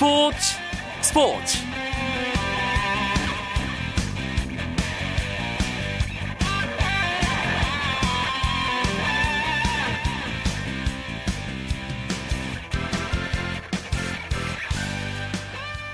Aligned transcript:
스포츠 0.00 0.38
스포츠. 1.02 1.58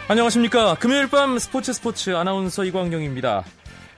안녕하십니까. 0.07 0.77
금요일 0.77 1.09
밤 1.11 1.41
스포츠 1.41 1.73
스포츠 1.73 2.15
아나운서 2.15 2.63
이광용입니다. 2.63 3.45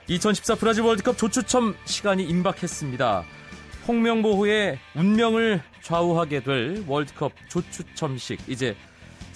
2014 0.07 0.55
브라질 0.55 0.85
월드컵 0.85 1.19
조추첨 1.19 1.75
시간이 1.85 2.23
임박했습니다. 2.23 3.25
홍명보호의 3.87 4.79
운명을 4.95 5.61
좌우하게 5.83 6.41
될 6.41 6.83
월드컵 6.87 7.31
조추첨식. 7.47 8.39
이제 8.47 8.75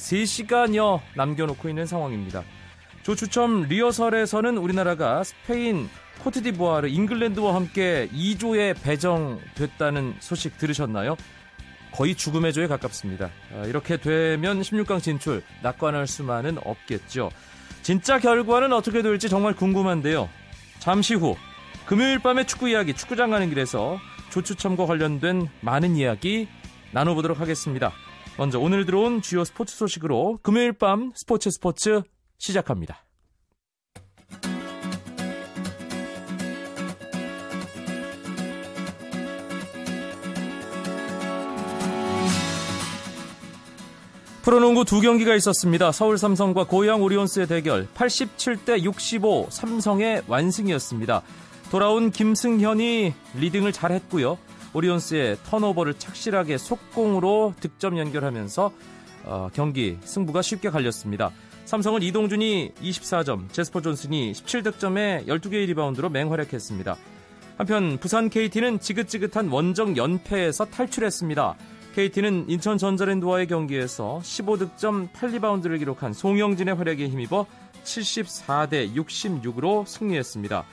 3시간여 0.03 0.99
남겨놓고 1.15 1.69
있는 1.69 1.85
상황입니다. 1.85 2.43
조추첨 3.03 3.63
리허설에서는 3.63 4.57
우리나라가 4.57 5.23
스페인, 5.23 5.89
코트디부아르, 6.23 6.87
잉글랜드와 6.87 7.55
함께 7.55 8.07
2조에 8.13 8.81
배정됐다는 8.81 10.15
소식 10.19 10.57
들으셨나요? 10.57 11.17
거의 11.91 12.15
죽음의 12.15 12.53
조에 12.53 12.67
가깝습니다. 12.67 13.29
아, 13.55 13.65
이렇게 13.65 13.97
되면 13.97 14.61
16강 14.61 15.01
진출 15.01 15.43
낙관할 15.61 16.07
수만은 16.07 16.57
없겠죠. 16.63 17.31
진짜 17.81 18.19
결과는 18.19 18.73
어떻게 18.73 19.01
될지 19.01 19.29
정말 19.29 19.53
궁금한데요. 19.53 20.29
잠시 20.79 21.13
후 21.13 21.35
금요일 21.85 22.19
밤의 22.19 22.47
축구 22.47 22.69
이야기 22.69 22.93
축구장 22.93 23.29
가는 23.29 23.49
길에서 23.49 23.99
조추첨과 24.31 24.85
관련된 24.85 25.49
많은 25.61 25.95
이야기 25.95 26.47
나눠보도록 26.91 27.39
하겠습니다. 27.39 27.91
먼저 28.37 28.59
오늘 28.59 28.85
들어온 28.85 29.21
주요 29.21 29.43
스포츠 29.43 29.75
소식으로 29.75 30.39
금요일 30.41 30.73
밤 30.73 31.11
스포츠 31.15 31.51
스포츠 31.51 32.01
시작합니다. 32.39 33.05
프로농구 44.41 44.83
두 44.83 44.99
경기가 44.99 45.35
있었습니다. 45.35 45.93
서울 45.93 46.17
삼성과 46.17 46.65
고양 46.65 47.01
오리온스의 47.01 47.47
대결 47.47 47.87
87대 47.93 48.83
65 48.83 49.47
삼성의 49.49 50.23
완승이었습니다. 50.27 51.21
돌아온 51.71 52.11
김승현이 52.11 53.13
리딩을 53.35 53.71
잘했고요. 53.71 54.37
오리온스의 54.73 55.37
턴오버를 55.45 55.95
착실하게 55.95 56.57
속공으로 56.57 57.53
득점 57.59 57.97
연결하면서 57.97 58.71
어, 59.25 59.49
경기 59.53 59.97
승부가 60.01 60.41
쉽게 60.41 60.69
갈렸습니다. 60.69 61.31
삼성은 61.65 62.01
이동준이 62.01 62.73
24점, 62.81 63.51
제스퍼 63.51 63.81
존슨이 63.81 64.33
17득점에 64.33 65.27
12개의 65.27 65.67
리바운드로 65.67 66.09
맹활약했습니다. 66.09 66.97
한편 67.57 67.97
부산 67.99 68.29
KT는 68.29 68.79
지긋지긋한 68.79 69.47
원정 69.47 69.95
연패에서 69.95 70.65
탈출했습니다. 70.65 71.55
KT는 71.95 72.45
인천 72.49 72.77
전자랜드와의 72.77 73.47
경기에서 73.47 74.19
15득점 74.23 75.11
8리바운드를 75.11 75.77
기록한 75.77 76.11
송영진의 76.11 76.73
활약에 76.75 77.07
힘입어 77.07 77.45
74대 77.83 78.93
66으로 78.95 79.85
승리했습니다. 79.85 80.65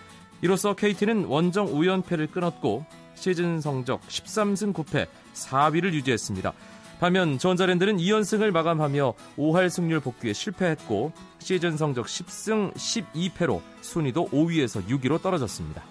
이로써 0.43 0.75
KT는 0.75 1.27
원정 1.27 1.69
오연패를 1.69 2.29
끊었고 2.29 2.87
시즌 3.21 3.61
성적 3.61 4.01
13승 4.09 4.73
9패 4.73 5.07
4위를 5.35 5.93
유지했습니다. 5.93 6.55
반면 7.01 7.39
전자랜드는 7.39 7.99
2연승을 7.99 8.51
마감하며 8.51 9.15
5할 9.39 9.69
승률 9.69 10.01
복귀에 10.01 10.33
실패했고 10.33 11.13
시즌 11.39 11.77
성적 11.77 12.07
10승 12.07 12.73
12패로 12.75 13.61
순위도 13.83 14.31
5위에서 14.31 14.87
6위로 14.87 15.21
떨어졌습니다. 15.21 15.83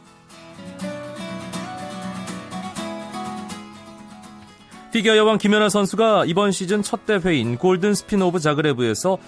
피겨 4.91 5.15
여왕 5.15 5.37
김연아 5.37 5.69
선수가 5.69 6.25
이번 6.25 6.51
시즌 6.51 6.81
첫 6.81 7.05
대회인 7.05 7.57
골든 7.57 7.93
스핀 7.93 8.23
오브 8.23 8.39
자그레브에서 8.39 9.19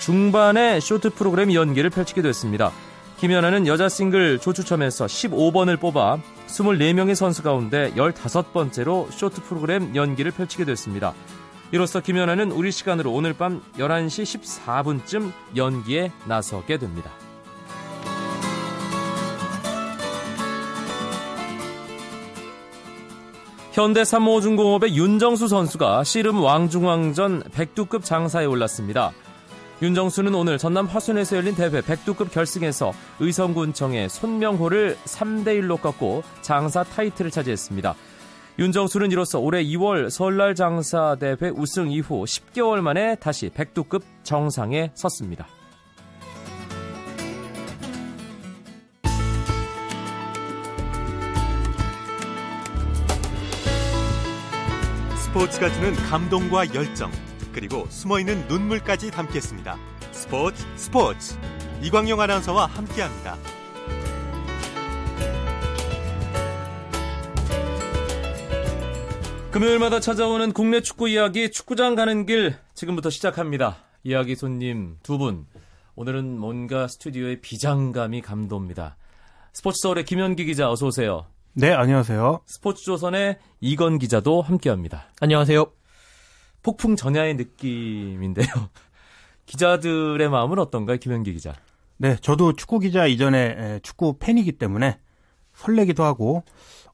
중반에 0.00 0.80
쇼트 0.80 1.10
프로그램 1.10 1.52
연기를 1.52 1.90
펼치게 1.90 2.22
됐습니다. 2.22 2.72
김연아는 3.20 3.66
여자 3.66 3.90
싱글 3.90 4.38
조추첨에서 4.38 5.04
15번을 5.04 5.78
뽑아 5.78 6.18
24명의 6.46 7.14
선수 7.14 7.42
가운데 7.42 7.92
15번째로 7.92 9.10
쇼트 9.10 9.42
프로그램 9.42 9.94
연기를 9.94 10.30
펼치게 10.30 10.64
됐습니다. 10.64 11.12
이로써 11.70 12.00
김연아는 12.00 12.50
우리 12.50 12.72
시간으로 12.72 13.12
오늘 13.12 13.34
밤 13.34 13.60
11시 13.76 14.64
14분쯤 14.64 15.32
연기에 15.54 16.10
나서게 16.24 16.78
됩니다. 16.78 17.10
현대 23.72 24.02
삼호중공업의 24.02 24.96
윤정수 24.96 25.46
선수가 25.46 26.04
씨름 26.04 26.42
왕중왕전 26.42 27.50
백두급 27.52 28.02
장사에 28.02 28.46
올랐습니다. 28.46 29.12
윤정수는 29.82 30.34
오늘 30.34 30.58
전남 30.58 30.84
화순에서 30.84 31.38
열린 31.38 31.54
대회 31.54 31.80
백두급 31.80 32.30
결승에서 32.30 32.92
의성군청의 33.18 34.10
손명호를 34.10 34.98
3대1로 35.06 35.80
꺾고 35.80 36.22
장사 36.42 36.84
타이틀을 36.84 37.30
차지했습니다. 37.30 37.94
윤정수는 38.58 39.10
이로써 39.10 39.40
올해 39.40 39.64
2월 39.64 40.10
설날 40.10 40.54
장사 40.54 41.16
대회 41.18 41.48
우승 41.48 41.90
이후 41.90 42.24
10개월 42.24 42.82
만에 42.82 43.14
다시 43.14 43.48
백두급 43.48 44.04
정상에 44.22 44.90
섰습니다. 44.94 45.46
스포츠가 55.16 55.72
주는 55.72 55.94
감동과 55.94 56.74
열정 56.74 57.10
그리고 57.52 57.86
숨어있는 57.88 58.48
눈물까지 58.48 59.10
담겠습니다. 59.10 59.76
스포츠 60.12 60.64
스포츠 60.76 61.36
이광용 61.82 62.20
아나운서와 62.20 62.66
함께합니다. 62.66 63.36
금요일마다 69.50 69.98
찾아오는 69.98 70.52
국내 70.52 70.80
축구 70.80 71.08
이야기 71.08 71.50
축구장 71.50 71.96
가는 71.96 72.24
길 72.24 72.54
지금부터 72.74 73.10
시작합니다. 73.10 73.78
이야기 74.04 74.36
손님 74.36 74.96
두 75.02 75.18
분. 75.18 75.46
오늘은 75.96 76.38
뭔가 76.38 76.86
스튜디오의 76.86 77.40
비장감이 77.40 78.22
감돕니다. 78.22 78.96
스포츠 79.52 79.78
서울의 79.82 80.04
김현기 80.04 80.44
기자 80.44 80.70
어서 80.70 80.86
오세요. 80.86 81.26
네, 81.52 81.72
안녕하세요. 81.72 82.42
스포츠 82.46 82.84
조선의 82.84 83.38
이건 83.60 83.98
기자도 83.98 84.40
함께합니다. 84.40 85.08
안녕하세요. 85.20 85.79
폭풍 86.62 86.96
전야의 86.96 87.34
느낌인데요. 87.34 88.46
기자들의 89.46 90.28
마음은 90.28 90.58
어떤가요, 90.58 90.98
김현기 90.98 91.32
기자? 91.32 91.54
네, 91.96 92.16
저도 92.16 92.54
축구 92.54 92.78
기자 92.78 93.06
이전에 93.06 93.80
축구 93.82 94.16
팬이기 94.18 94.52
때문에 94.52 94.98
설레기도 95.54 96.04
하고 96.04 96.44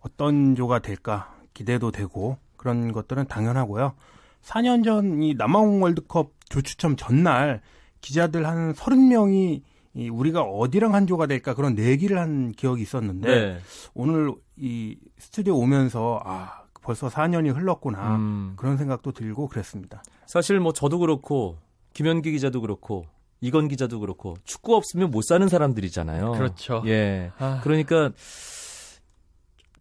어떤 0.00 0.54
조가 0.56 0.80
될까 0.80 1.34
기대도 1.54 1.90
되고 1.92 2.38
그런 2.56 2.92
것들은 2.92 3.26
당연하고요. 3.26 3.94
4년 4.42 4.84
전 4.84 5.22
이 5.22 5.34
남아공 5.34 5.82
월드컵 5.82 6.32
조추첨 6.48 6.96
전날 6.96 7.60
기자들 8.00 8.46
한 8.46 8.72
30명이 8.74 9.62
이 9.94 10.08
우리가 10.08 10.42
어디랑 10.42 10.94
한 10.94 11.06
조가 11.06 11.26
될까 11.26 11.54
그런 11.54 11.74
내기를 11.74 12.18
한 12.18 12.52
기억이 12.52 12.82
있었는데 12.82 13.28
네. 13.28 13.58
오늘 13.94 14.32
이 14.56 14.96
스튜디오 15.18 15.56
오면서 15.56 16.20
아 16.24 16.62
벌써 16.86 17.08
4년이 17.08 17.52
흘렀구나 17.52 18.14
음. 18.14 18.52
그런 18.56 18.76
생각도 18.76 19.10
들고 19.10 19.48
그랬습니다. 19.48 20.04
사실 20.24 20.60
뭐 20.60 20.72
저도 20.72 21.00
그렇고 21.00 21.58
김현기 21.94 22.30
기자도 22.30 22.60
그렇고 22.60 23.06
이건 23.40 23.66
기자도 23.66 23.98
그렇고 23.98 24.36
축구 24.44 24.76
없으면 24.76 25.10
못 25.10 25.22
사는 25.22 25.48
사람들이잖아요. 25.48 26.32
그렇죠. 26.32 26.84
예. 26.86 27.32
아. 27.38 27.60
그러니까 27.64 28.12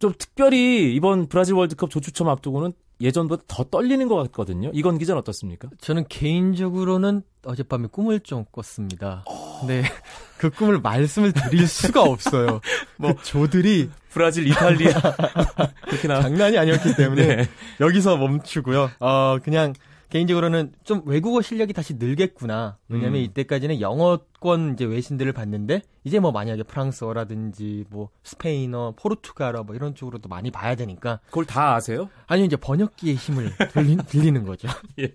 좀 0.00 0.12
특별히 0.18 0.92
이번 0.96 1.28
브라질 1.28 1.54
월드컵 1.54 1.90
조추첨 1.90 2.28
앞두고는 2.28 2.72
예전보다 3.00 3.44
더 3.46 3.62
떨리는 3.62 4.08
것 4.08 4.16
같거든요. 4.16 4.72
이건 4.74 4.98
기자는 4.98 5.20
어떻습니까? 5.20 5.68
저는 5.78 6.06
개인적으로는 6.08 7.22
어젯밤에 7.44 7.86
꿈을 7.86 8.18
좀 8.18 8.44
꿨습니다. 8.50 9.24
오... 9.30 9.45
네. 9.66 9.82
그 10.38 10.50
꿈을 10.50 10.80
말씀을 10.80 11.32
드릴 11.32 11.66
수가 11.66 12.02
없어요. 12.02 12.60
뭐 12.98 13.14
그 13.14 13.22
조들이 13.24 13.90
브라질, 14.10 14.46
이탈리아 14.46 14.92
그렇게 15.88 16.08
나 16.08 16.20
장난이 16.22 16.58
아니었기 16.58 16.94
때문에 16.96 17.36
네. 17.36 17.48
여기서 17.80 18.16
멈추고요. 18.16 18.90
어 19.00 19.38
그냥 19.42 19.74
개인적으로는 20.08 20.72
좀 20.84 21.02
외국어 21.04 21.42
실력이 21.42 21.72
다시 21.72 21.94
늘겠구나. 21.94 22.78
왜냐면 22.88 23.16
음. 23.16 23.24
이때까지는 23.24 23.80
영어권 23.80 24.74
이제 24.74 24.84
외신들을 24.84 25.32
봤는데 25.32 25.82
이제 26.04 26.20
뭐 26.20 26.30
만약에 26.30 26.62
프랑스어라든지 26.62 27.84
뭐 27.90 28.10
스페인어, 28.22 28.94
포르투갈어 28.96 29.64
뭐 29.64 29.74
이런 29.74 29.94
쪽으로도 29.94 30.28
많이 30.28 30.50
봐야 30.50 30.74
되니까 30.76 31.20
그걸 31.26 31.44
다 31.44 31.74
아세요? 31.74 32.08
아니 32.26 32.44
이제 32.44 32.56
번역기의 32.56 33.16
힘을 33.16 33.52
빌리, 33.74 33.96
빌리는 33.96 34.44
거죠. 34.44 34.68
예. 35.00 35.12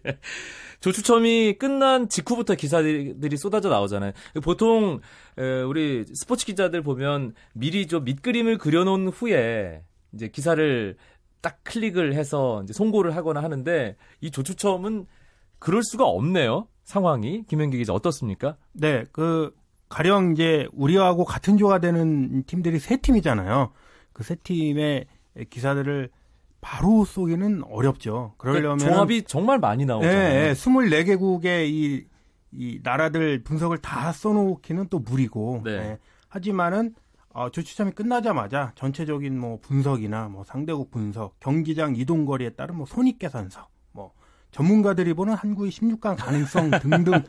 조추첨이 0.82 1.58
끝난 1.60 2.10
직후부터 2.10 2.56
기사들이 2.56 3.38
쏟아져 3.38 3.70
나오잖아요. 3.70 4.12
보통 4.44 5.00
에, 5.38 5.62
우리 5.62 6.04
스포츠 6.14 6.46
기자들 6.46 6.82
보면 6.82 7.34
미리 7.54 7.88
좀 7.88 8.04
밑그림을 8.04 8.58
그려놓은 8.58 9.08
후에 9.10 9.84
이제 10.14 10.28
기사를 10.28 10.98
딱 11.42 11.60
클릭을 11.64 12.14
해서 12.14 12.62
이제 12.64 12.74
송고를 12.74 13.16
하거나 13.16 13.42
하는데 13.44 13.96
이 14.22 14.32
조추첨은 14.32 15.06
그럴 15.60 15.84
수가 15.84 16.06
없네요. 16.06 16.68
상황이 16.84 17.44
김현기 17.48 17.78
기자 17.78 17.94
어떻습니까? 17.94 18.58
네, 18.74 19.06
그 19.12 19.54
가령 19.90 20.34
이제 20.34 20.68
우리하고 20.74 21.26
같은 21.26 21.58
조가 21.58 21.80
되는 21.80 22.44
팀들이 22.44 22.80
세 22.80 22.98
팀이잖아요. 22.98 23.72
그 24.14 24.24
세 24.24 24.36
팀의 24.36 25.06
기사들을 25.50 26.10
바로 26.60 27.06
쏘기는 27.06 27.64
어렵죠. 27.64 28.36
그러려면 28.38 28.78
그러니까 28.78 28.92
종합이 28.94 29.24
정말 29.24 29.58
많이 29.60 29.86
나오잖아요. 29.86 30.18
네, 30.18 30.48
네, 30.48 30.54
24개국의 30.54 31.68
이, 31.70 32.06
이 32.52 32.80
나라들 32.84 33.44
분석을 33.44 33.80
다 33.80 34.12
써놓기는 34.12 34.88
또 34.90 35.00
무리고. 35.00 35.62
네. 35.64 35.78
네. 35.80 35.98
하지만은 36.30 36.94
어, 37.34 37.50
조추첨이 37.50 37.92
끝나자마자 37.92 38.72
전체적인 38.76 39.40
뭐 39.40 39.60
분석이나 39.62 40.28
뭐 40.28 40.44
상대국 40.44 40.92
분석, 40.92 41.40
경기장 41.40 41.96
이동 41.96 42.26
거리에 42.26 42.52
따른 42.52 42.76
뭐 42.76 42.86
손익 42.86 43.20
계산서, 43.20 43.68
뭐 43.94 44.14
전문가들이 44.52 45.14
보는 45.14 45.34
한국의 45.34 45.72
16강 45.72 46.18
가능성 46.18 46.72
등등 46.82 47.24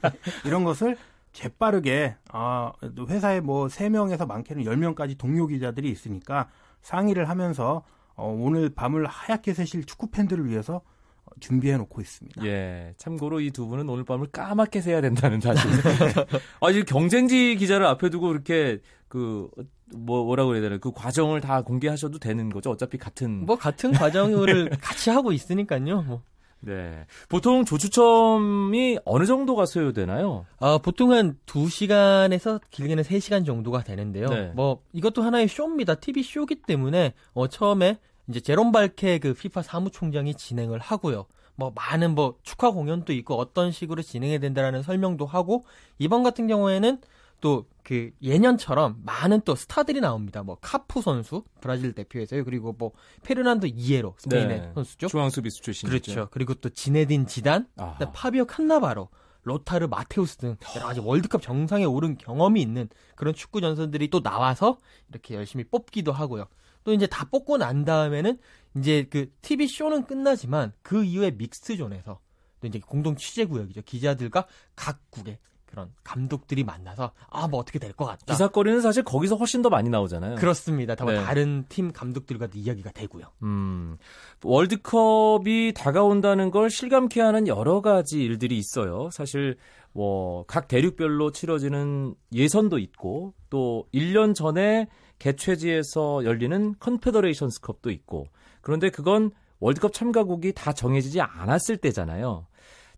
이런 0.45 0.65
것을 0.65 0.97
재빠르게 1.33 2.17
아, 2.31 2.73
또 2.95 3.07
회사에 3.07 3.41
뭐 3.41 3.67
3명에서 3.67 4.27
많게는 4.27 4.65
10명까지 4.65 5.17
동료 5.17 5.47
기자들이 5.47 5.89
있으니까 5.91 6.49
상의를 6.83 7.29
하면서 7.29 7.85
어, 8.15 8.29
오늘 8.39 8.69
밤을 8.69 9.07
하얗게 9.07 9.55
새실 9.55 9.85
축구 9.85 10.11
팬들을 10.11 10.47
위해서 10.47 10.83
어, 11.25 11.31
준비해 11.41 11.77
놓고 11.79 12.01
있습니다. 12.03 12.45
예. 12.45 12.93
참고로 12.99 13.41
이 13.41 13.51
두 13.51 13.67
분은 13.67 13.89
오늘 13.89 14.05
밤을 14.05 14.27
까맣게 14.27 14.83
새야 14.83 15.01
된다는 15.01 15.41
사실. 15.41 15.71
아, 16.61 16.71
이 16.71 16.83
경쟁지 16.83 17.57
기자를 17.57 17.87
앞에 17.87 18.11
두고 18.11 18.33
이렇게 18.33 18.81
그, 19.13 19.51
뭐, 19.95 20.25
뭐라고 20.25 20.49
그래야 20.49 20.63
되나. 20.63 20.79
그 20.79 20.91
과정을 20.91 21.43
다 21.43 21.61
공개하셔도 21.61 22.19
되는 22.19 22.49
거죠. 22.49 22.71
어차피 22.71 22.97
같은. 22.97 23.45
뭐 23.45 23.57
같은 23.57 23.93
과정을 23.93 24.71
같이 24.81 25.11
하고 25.11 25.33
있으니까요. 25.33 26.01
뭐. 26.01 26.23
네. 26.61 27.05
보통 27.29 27.67
조추첨이 27.67 29.01
어느 29.05 29.27
정도가 29.27 29.67
소요되나요? 29.67 30.47
아, 30.59 30.79
보통 30.79 31.13
한 31.13 31.37
2시간에서 31.45 32.63
길게는 32.71 33.03
3시간 33.03 33.45
정도가 33.45 33.85
되는데요. 33.85 34.29
네. 34.29 34.51
뭐 34.55 34.83
이것도 34.95 35.21
하나의 35.21 35.47
쇼입니다. 35.47 35.97
TV 35.97 36.23
쇼기 36.23 36.63
때문에 36.63 37.13
어 37.35 37.49
처음에 37.49 37.99
이제 38.29 38.41
제롬 38.41 38.73
발케 38.73 39.19
그 39.19 39.35
피파 39.35 39.61
사무총장이 39.61 40.37
진행을 40.37 40.79
하고요. 40.79 41.27
뭐 41.57 41.71
많은 41.75 42.15
뭐 42.15 42.37
축하 42.45 42.71
공연도 42.71 43.13
있고 43.13 43.35
어떤 43.35 43.73
식으로 43.73 44.01
진행해야 44.01 44.39
된다라는 44.39 44.83
설명도 44.83 45.27
하고 45.27 45.67
이번 45.99 46.23
같은 46.23 46.47
경우에는 46.47 46.99
또 47.43 47.67
그 47.83 48.13
예년처럼 48.23 49.01
많은 49.05 49.41
또 49.45 49.55
스타들이 49.55 50.01
나옵니다. 50.01 50.43
뭐 50.43 50.57
카푸 50.61 51.03
선수 51.03 51.45
브라질 51.61 51.93
대표에서요. 51.93 52.45
그리고 52.45 52.73
뭐 52.73 52.93
페르난도 53.23 53.67
이에로 53.67 54.15
스페인의 54.19 54.61
네. 54.61 54.71
선수죠. 54.75 55.09
중앙 55.09 55.31
수비수 55.31 55.61
출신이죠. 55.63 55.91
그렇죠. 55.91 56.29
그리고 56.31 56.55
또 56.55 56.69
지네딘 56.69 57.27
지단, 57.27 57.67
아. 57.77 57.99
파비오 57.99 58.45
칸나바로, 58.47 59.09
로타르 59.43 59.89
마테우스 59.89 60.37
등 60.37 60.57
여러 60.77 60.87
가지 60.87 61.01
월드컵 61.01 61.43
정상에 61.43 61.85
오른 61.85 62.17
경험이 62.17 62.63
있는 62.63 62.89
그런 63.17 63.35
축구 63.35 63.61
전선들이 63.61 64.09
또 64.11 64.23
나와서 64.23 64.79
이렇게 65.11 65.35
열심히 65.35 65.65
뽑기도 65.65 66.13
하고요. 66.13 66.47
또 66.85 66.93
이제 66.93 67.07
다 67.07 67.29
뽑고 67.31 67.59
난 67.59 67.85
다음에는 67.85 68.39
이제 68.77 69.07
그 69.11 69.31
TV 69.43 69.67
쇼는 69.67 70.07
끝나지만 70.07 70.73
그 70.83 71.05
이후에 71.05 71.33
믹스 71.33 71.77
존에서 71.77 72.21
또 72.61 72.67
이제 72.69 72.79
공동 72.79 73.17
취재 73.17 73.45
구역이죠. 73.45 73.83
기자들과 73.83 74.47
각국의 74.77 75.39
그런 75.73 75.91
감독들이 76.05 76.63
만나서 76.65 77.13
아 77.31 77.49
뭐 77.49 77.59
어떻게 77.61 77.79
될 77.79 77.93
것 77.95 78.05
같다. 78.05 78.27
기사거리는 78.27 78.81
사실 78.83 79.03
거기서 79.03 79.37
훨씬 79.37 79.63
더 79.63 79.71
많이 79.71 79.89
나오잖아요. 79.89 80.37
그렇습니다. 80.37 80.95
다 80.95 81.05
네. 81.07 81.17
다른 81.17 81.65
팀 81.71 81.93
감독들과도 81.93 82.59
이야기가 82.59 82.93
되고요. 82.93 83.25
음, 83.43 83.97
월드컵이 84.45 85.73
다가온다는 85.75 86.51
걸 86.51 86.71
실감케 86.71 87.21
하는 87.21 87.47
여러 87.49 87.81
가지 87.81 88.23
일들이 88.23 88.59
있어요. 88.59 89.09
사실 89.11 89.57
뭐 89.93 90.45
각 90.47 90.69
대륙별로 90.69 91.31
치러지는 91.33 92.15
예선도 92.35 92.79
있고 92.79 93.35
또 93.51 93.87
1년 93.95 94.35
전에 94.35 94.89
개최지에서 95.19 96.25
열리는 96.25 96.75
컨페더레이션스컵도 96.79 97.91
있고 97.91 98.27
그런데 98.61 98.91
그건 98.91 99.31
월드컵 99.61 99.93
참가국이 99.93 100.53
다 100.55 100.73
정해지지 100.73 101.21
않았을 101.21 101.77
때잖아요. 101.77 102.47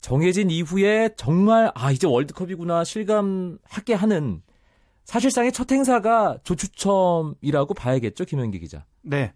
정해진 0.05 0.51
이후에 0.51 1.15
정말 1.17 1.73
아 1.75 1.91
이제 1.91 2.07
월드컵이구나 2.07 2.85
실감하게 2.85 3.95
하는 3.95 4.43
사실상의 5.05 5.51
첫 5.51 5.73
행사가 5.73 6.41
조추첨이라고 6.45 7.73
봐야겠죠, 7.73 8.27
김현기 8.27 8.59
기자. 8.59 8.85
네. 9.01 9.33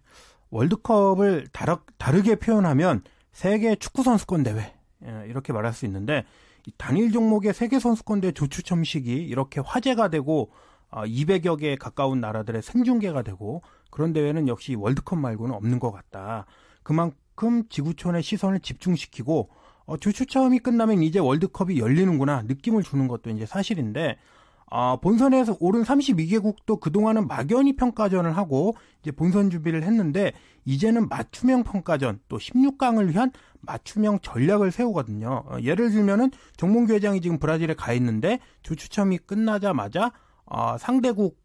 월드컵을 0.51 1.47
다르, 1.51 1.77
다르게 1.97 2.35
표현하면 2.35 3.01
세계 3.31 3.75
축구 3.77 4.03
선수권 4.03 4.43
대회 4.43 4.75
예, 5.07 5.25
이렇게 5.27 5.53
말할 5.53 5.73
수 5.73 5.87
있는데 5.87 6.23
이 6.67 6.71
단일 6.77 7.11
종목의 7.11 7.55
세계 7.55 7.79
선수권 7.79 8.21
대회 8.21 8.31
조추첨식이 8.31 9.11
이렇게 9.11 9.61
화제가 9.61 10.09
되고 10.09 10.51
어, 10.91 11.01
200여 11.01 11.59
개에 11.59 11.77
가까운 11.77 12.21
나라들의 12.21 12.61
생중계가 12.61 13.23
되고 13.23 13.63
그런 13.89 14.13
대회는 14.13 14.47
역시 14.47 14.75
월드컵 14.75 15.17
말고는 15.17 15.55
없는 15.55 15.79
것 15.79 15.91
같다. 15.91 16.45
그만큼 16.83 17.67
지구촌의 17.69 18.21
시선을 18.21 18.59
집중시키고 18.59 19.49
어, 19.89 19.97
조추첨이 19.97 20.59
끝나면 20.59 21.01
이제 21.01 21.17
월드컵이 21.17 21.79
열리는구나 21.79 22.43
느낌을 22.43 22.83
주는 22.83 23.07
것도 23.07 23.31
이제 23.31 23.47
사실인데 23.47 24.17
아, 24.71 24.97
본선에서 25.01 25.57
오른 25.59 25.81
32개국도 25.81 26.79
그동안은 26.79 27.27
막연히 27.27 27.75
평가전을 27.75 28.37
하고 28.37 28.75
이제 29.01 29.09
본선 29.09 29.49
준비를 29.49 29.81
했는데 29.81 30.31
이제는 30.63 31.09
맞춤형 31.09 31.63
평가전 31.63 32.19
또 32.29 32.37
16강을 32.37 33.09
위한 33.09 33.31
맞춤형 33.61 34.19
전략을 34.21 34.71
세우거든요. 34.71 35.43
어, 35.47 35.57
예를 35.63 35.89
들면은 35.89 36.29
정몽규 36.55 36.93
회장이 36.93 37.19
지금 37.21 37.39
브라질에 37.39 37.73
가 37.73 37.91
있는데 37.93 38.39
조 38.61 38.75
추첨이 38.75 39.17
끝나자마자 39.17 40.11
아, 40.45 40.77
상대국 40.77 41.39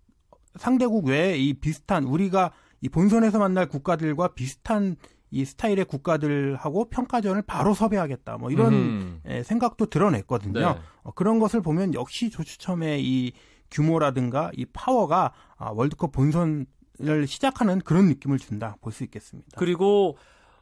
상대국 0.57 1.07
외에 1.07 1.39
이 1.39 1.55
비슷한 1.55 2.05
우리가 2.05 2.53
이 2.83 2.91
본선에서 2.91 3.39
만날 3.39 3.71
국가들과 3.71 4.35
비슷한 4.35 4.97
이 5.35 5.45
스타일의 5.45 5.85
국가들하고 5.87 6.89
평가전을 6.91 7.43
바로 7.43 7.75
섭외하겠다. 7.75 8.39
뭐 8.39 8.51
이런 8.51 8.73
음. 8.73 9.21
예, 9.29 9.43
생각도 9.43 9.87
드러냈거든요. 9.87 10.61
네. 10.61 10.79
어, 11.03 11.11
그런 11.13 11.41
것을 11.41 11.61
보면 11.61 11.93
역시 11.95 12.31
조추첨의 12.31 13.05
이 13.05 13.33
규모라든가 13.71 14.51
이 14.55 14.65
파워가 14.65 15.33
아, 15.57 15.71
월드컵 15.71 16.13
본선을 16.13 17.27
시작하는 17.27 17.81
그런 17.81 18.07
느낌을 18.07 18.39
준다 18.39 18.77
볼 18.81 18.93
수 18.93 19.03
있겠습니다. 19.03 19.49
그리고 19.57 20.17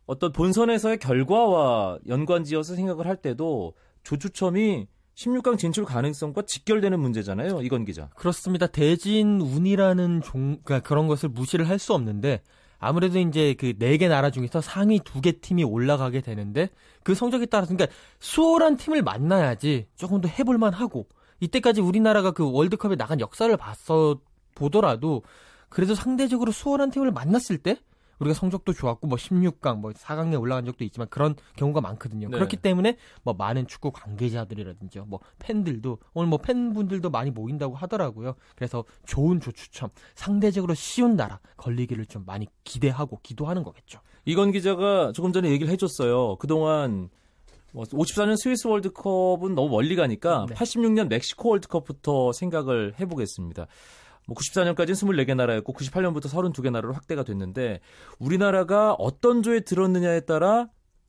어떤 0.06 0.32
본선에서의 0.32 0.98
결과와 0.98 1.98
연관지어서 2.08 2.74
생각을 2.74 3.06
할 3.06 3.16
때도 3.16 3.74
조추첨이 4.04 4.88
16강 5.14 5.58
진출 5.58 5.84
가능성과 5.84 6.42
직결되는 6.46 6.98
문제잖아요. 6.98 7.60
이건 7.60 7.84
기자. 7.84 8.08
그렇습니다. 8.16 8.66
대진 8.66 9.42
운이라는 9.42 10.22
종, 10.22 10.56
그러니까 10.64 10.80
그런 10.80 11.06
것을 11.06 11.28
무시를 11.28 11.68
할 11.68 11.78
수 11.78 11.92
없는데 11.92 12.42
아무래도 12.82 13.18
이제 13.18 13.54
그 13.54 13.74
네 13.78 13.96
개 13.96 14.08
나라 14.08 14.30
중에서 14.30 14.60
상위 14.60 14.98
두 15.00 15.20
개 15.22 15.32
팀이 15.40 15.62
올라가게 15.64 16.20
되는데 16.20 16.68
그 17.04 17.14
성적에 17.14 17.46
따라서 17.46 17.72
그러니까 17.74 17.96
수월한 18.20 18.76
팀을 18.76 19.02
만나야지 19.02 19.86
조금 19.96 20.20
더 20.20 20.28
해볼만 20.28 20.72
하고 20.74 21.06
이때까지 21.40 21.80
우리나라가 21.80 22.32
그 22.32 22.50
월드컵에 22.50 22.96
나간 22.96 23.20
역사를 23.20 23.56
봤어 23.56 24.20
보더라도 24.54 25.22
그래도 25.68 25.94
상대적으로 25.94 26.52
수월한 26.52 26.90
팀을 26.90 27.12
만났을 27.12 27.58
때 27.58 27.76
우리가 28.22 28.34
성적도 28.34 28.72
좋았고 28.72 29.06
뭐 29.06 29.18
16강 29.18 29.78
뭐 29.78 29.90
4강에 29.92 30.40
올라간 30.40 30.64
적도 30.64 30.84
있지만 30.84 31.08
그런 31.08 31.34
경우가 31.56 31.80
많거든요. 31.80 32.28
네. 32.28 32.36
그렇기 32.36 32.56
때문에 32.56 32.96
뭐 33.22 33.34
많은 33.34 33.66
축구 33.66 33.90
관계자들이라든지 33.92 35.00
뭐 35.06 35.20
팬들도 35.38 35.98
오늘 36.14 36.28
뭐 36.28 36.38
팬분들도 36.38 37.10
많이 37.10 37.30
모인다고 37.30 37.74
하더라고요. 37.74 38.34
그래서 38.56 38.84
좋은 39.06 39.40
조추첨 39.40 39.90
상대적으로 40.14 40.74
쉬운 40.74 41.16
나라 41.16 41.40
걸리기를 41.56 42.06
좀 42.06 42.24
많이 42.26 42.46
기대하고 42.64 43.20
기도하는 43.22 43.62
거겠죠. 43.62 44.00
이건 44.24 44.52
기자가 44.52 45.12
조금 45.12 45.32
전에 45.32 45.50
얘기를 45.50 45.72
해줬어요. 45.72 46.36
그동안 46.36 47.10
뭐 47.72 47.84
54년 47.84 48.36
스위스 48.36 48.66
월드컵은 48.66 49.54
너무 49.54 49.70
멀리 49.70 49.96
가니까 49.96 50.46
네. 50.48 50.54
86년 50.54 51.08
멕시코 51.08 51.48
월드컵부터 51.50 52.32
생각을 52.32 52.94
해보겠습니다. 53.00 53.66
뭐 54.32 54.34
94년까지는 54.34 55.26
24개 55.26 55.34
나라였고 55.34 55.72
98년부터 55.74 56.24
32개 56.24 56.70
나라로 56.70 56.94
확대가 56.94 57.22
됐는데 57.22 57.80
우리나라가 58.18 58.94
어떤 58.94 59.42
조에 59.42 59.60
들었느냐에 59.60 60.20
따라 60.20 60.68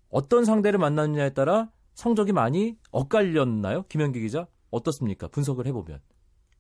어떤 0.10 0.46
상대를 0.46 0.78
만났느냐에 0.80 1.32
따라 1.32 1.70
성적이 1.96 2.34
많이 2.34 2.78
엇갈렸나요? 2.92 3.84
김현기 3.88 4.20
기자 4.20 4.48
어떻습니까? 4.72 5.28
분석을 5.28 5.66
해보면. 5.68 6.00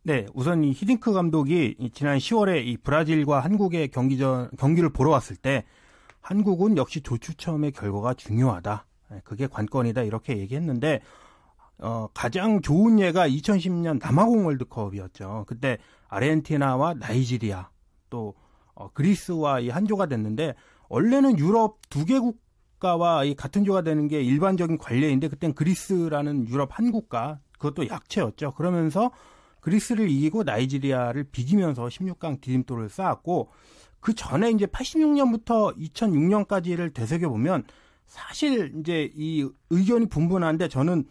네, 0.03 0.25
우선 0.33 0.63
이 0.63 0.71
히딩크 0.71 1.13
감독이 1.13 1.75
지난 1.93 2.17
10월에 2.17 2.65
이 2.65 2.77
브라질과 2.77 3.39
한국의 3.39 3.89
경기전 3.89 4.49
경기를 4.57 4.89
보러 4.89 5.11
왔을 5.11 5.35
때 5.35 5.65
한국은 6.21 6.77
역시 6.77 7.01
조추첨의 7.01 7.71
결과가 7.71 8.13
중요하다. 8.13 8.85
네, 9.11 9.21
그게 9.23 9.47
관건이다 9.47 10.03
이렇게 10.03 10.37
얘기했는데 10.37 11.01
어, 11.79 12.07
가장 12.13 12.61
좋은 12.61 12.99
예가 12.99 13.27
2010년 13.27 13.99
남아공 13.99 14.45
월드컵이었죠. 14.45 15.45
그때 15.47 15.77
아르헨티나와 16.07 16.95
나이지리아 16.95 17.69
또 18.09 18.35
어, 18.75 18.89
그리스와 18.93 19.59
이 19.59 19.69
한조가 19.69 20.05
됐는데 20.07 20.55
원래는 20.89 21.39
유럽 21.39 21.79
두 21.89 22.05
개 22.05 22.19
국가와 22.19 23.23
이 23.23 23.33
같은 23.35 23.63
조가 23.63 23.81
되는 23.81 24.07
게 24.07 24.21
일반적인 24.21 24.77
관례인데 24.77 25.27
그땐 25.27 25.53
그리스라는 25.53 26.47
유럽 26.47 26.77
한 26.77 26.91
국가 26.91 27.39
그것도 27.57 27.87
약체였죠. 27.87 28.53
그러면서 28.53 29.11
그리스를 29.61 30.09
이기고 30.09 30.43
나이지리아를 30.43 31.25
비기면서 31.31 31.85
16강 31.87 32.41
디딤돌을 32.41 32.89
쌓았고 32.89 33.49
그 34.01 34.13
전에 34.13 34.51
이제 34.51 34.65
86년부터 34.65 35.75
2006년까지를 35.77 36.93
되새겨 36.93 37.29
보면 37.29 37.63
사실 38.05 38.73
이제 38.79 39.09
이 39.15 39.47
의견이 39.69 40.07
분분한데 40.07 40.67
저는 40.67 41.05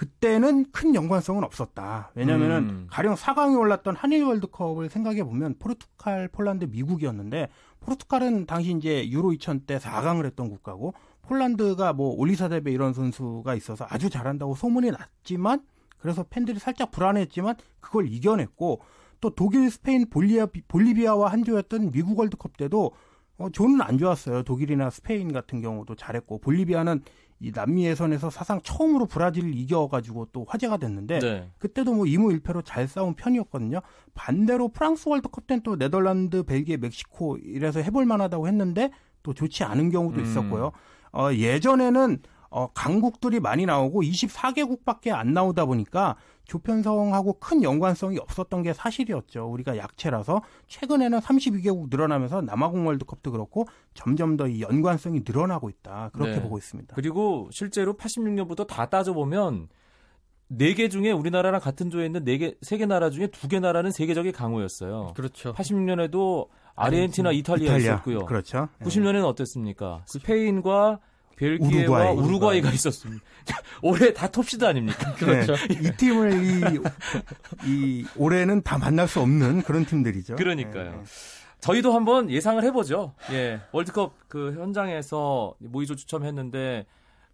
그때는 0.00 0.64
큰 0.72 0.94
연관성은 0.94 1.44
없었다. 1.44 2.10
왜냐면은 2.14 2.56
음. 2.56 2.86
가령 2.88 3.16
4강에 3.16 3.58
올랐던 3.58 3.96
한일 3.96 4.24
월드컵을 4.24 4.88
생각해 4.88 5.22
보면 5.24 5.56
포르투갈, 5.58 6.28
폴란드, 6.28 6.68
미국이었는데 6.70 7.50
포르투갈은 7.80 8.46
당시 8.46 8.72
이제 8.74 9.06
유로 9.10 9.34
2000 9.34 9.66
때 9.66 9.76
4강을 9.76 10.24
했던 10.24 10.48
국가고 10.48 10.94
폴란드가 11.20 11.92
뭐 11.92 12.14
올리사데베 12.16 12.72
이런 12.72 12.94
선수가 12.94 13.54
있어서 13.56 13.86
아주 13.90 14.08
잘한다고 14.08 14.54
소문이 14.54 14.90
났지만 14.90 15.60
그래서 15.98 16.24
팬들이 16.30 16.58
살짝 16.58 16.92
불안했지만 16.92 17.56
그걸 17.80 18.10
이겨냈고 18.10 18.80
또 19.20 19.34
독일, 19.34 19.70
스페인, 19.70 20.08
볼리아, 20.08 20.46
볼리비아와 20.68 21.30
한조였던 21.30 21.90
미국 21.90 22.18
월드컵 22.18 22.56
때도 22.56 22.92
어, 23.36 23.50
조는 23.50 23.82
안 23.82 23.98
좋았어요. 23.98 24.44
독일이나 24.44 24.88
스페인 24.88 25.30
같은 25.30 25.60
경우도 25.60 25.94
잘했고 25.94 26.38
볼리비아는 26.38 27.02
이 27.40 27.52
남미 27.52 27.86
예선에서 27.86 28.28
사상 28.28 28.60
처음으로 28.62 29.06
브라질을 29.06 29.54
이겨가지고 29.54 30.28
또 30.32 30.44
화제가 30.46 30.76
됐는데 30.76 31.18
네. 31.20 31.50
그때도 31.58 31.94
뭐 31.94 32.04
2무 32.04 32.38
1패로 32.40 32.62
잘 32.64 32.86
싸운 32.86 33.14
편이었거든요. 33.14 33.80
반대로 34.14 34.68
프랑스 34.68 35.08
월드컵 35.08 35.46
때는 35.46 35.62
또 35.62 35.76
네덜란드, 35.76 36.42
벨기에, 36.42 36.76
멕시코 36.76 37.38
이래서 37.38 37.80
해볼 37.80 38.04
만하다고 38.04 38.46
했는데 38.46 38.90
또 39.22 39.32
좋지 39.32 39.64
않은 39.64 39.90
경우도 39.90 40.20
음. 40.20 40.24
있었고요. 40.24 40.72
어, 41.12 41.32
예전에는 41.32 42.18
어, 42.50 42.66
강국들이 42.72 43.40
많이 43.40 43.64
나오고 43.64 44.02
24개국밖에 44.02 45.10
안 45.10 45.32
나오다 45.32 45.64
보니까 45.64 46.16
조편성하고 46.50 47.34
큰 47.34 47.62
연관성이 47.62 48.18
없었던 48.18 48.62
게 48.64 48.72
사실이었죠. 48.72 49.48
우리가 49.50 49.76
약체라서 49.76 50.42
최근에는 50.66 51.20
32개국 51.20 51.90
늘어나면서 51.90 52.42
남아공 52.42 52.86
월드컵도 52.88 53.30
그렇고 53.30 53.66
점점 53.94 54.36
더 54.36 54.48
이 54.48 54.62
연관성이 54.62 55.22
늘어나고 55.24 55.68
있다. 55.68 56.10
그렇게 56.12 56.32
네. 56.32 56.42
보고 56.42 56.58
있습니다. 56.58 56.96
그리고 56.96 57.48
실제로 57.52 57.94
86년부터 57.94 58.66
다 58.66 58.86
따져보면 58.86 59.68
4개 60.50 60.90
중에 60.90 61.12
우리나라랑 61.12 61.60
같은 61.60 61.90
조에 61.90 62.06
있는 62.06 62.24
4개, 62.24 62.58
3개 62.60 62.86
나라 62.88 63.10
중에 63.10 63.28
2개 63.28 63.60
나라는 63.60 63.92
세계적인 63.92 64.32
강호였어요. 64.32 65.12
그렇죠. 65.14 65.52
86년에도 65.52 66.48
아르헨티나, 66.74 67.30
이탈리아, 67.30 67.76
이탈리아 67.76 67.92
있었고요. 67.92 68.24
그렇죠. 68.26 68.68
90년에는 68.80 69.24
어땠습니까? 69.24 70.02
스페인과 70.06 70.98
벨기에와 71.40 72.12
우루과이. 72.12 72.60
가 72.60 72.70
있었습니다. 72.70 73.24
올해 73.82 74.12
다 74.12 74.28
톱시드 74.28 74.64
아닙니까? 74.64 75.14
그렇죠. 75.16 75.54
네, 75.54 75.74
이 75.80 75.96
팀을 75.96 76.44
이, 76.44 76.80
이 77.64 78.06
올해는 78.16 78.62
다 78.62 78.76
만날 78.76 79.08
수 79.08 79.20
없는 79.20 79.62
그런 79.62 79.86
팀들이죠. 79.86 80.36
그러니까요. 80.36 80.90
네. 80.90 81.02
저희도 81.60 81.92
한번 81.92 82.30
예상을 82.30 82.62
해보죠. 82.64 83.14
예, 83.32 83.60
월드컵 83.72 84.14
그 84.28 84.52
현장에서 84.52 85.54
모의조 85.58 85.96
추첨했는데 85.96 86.86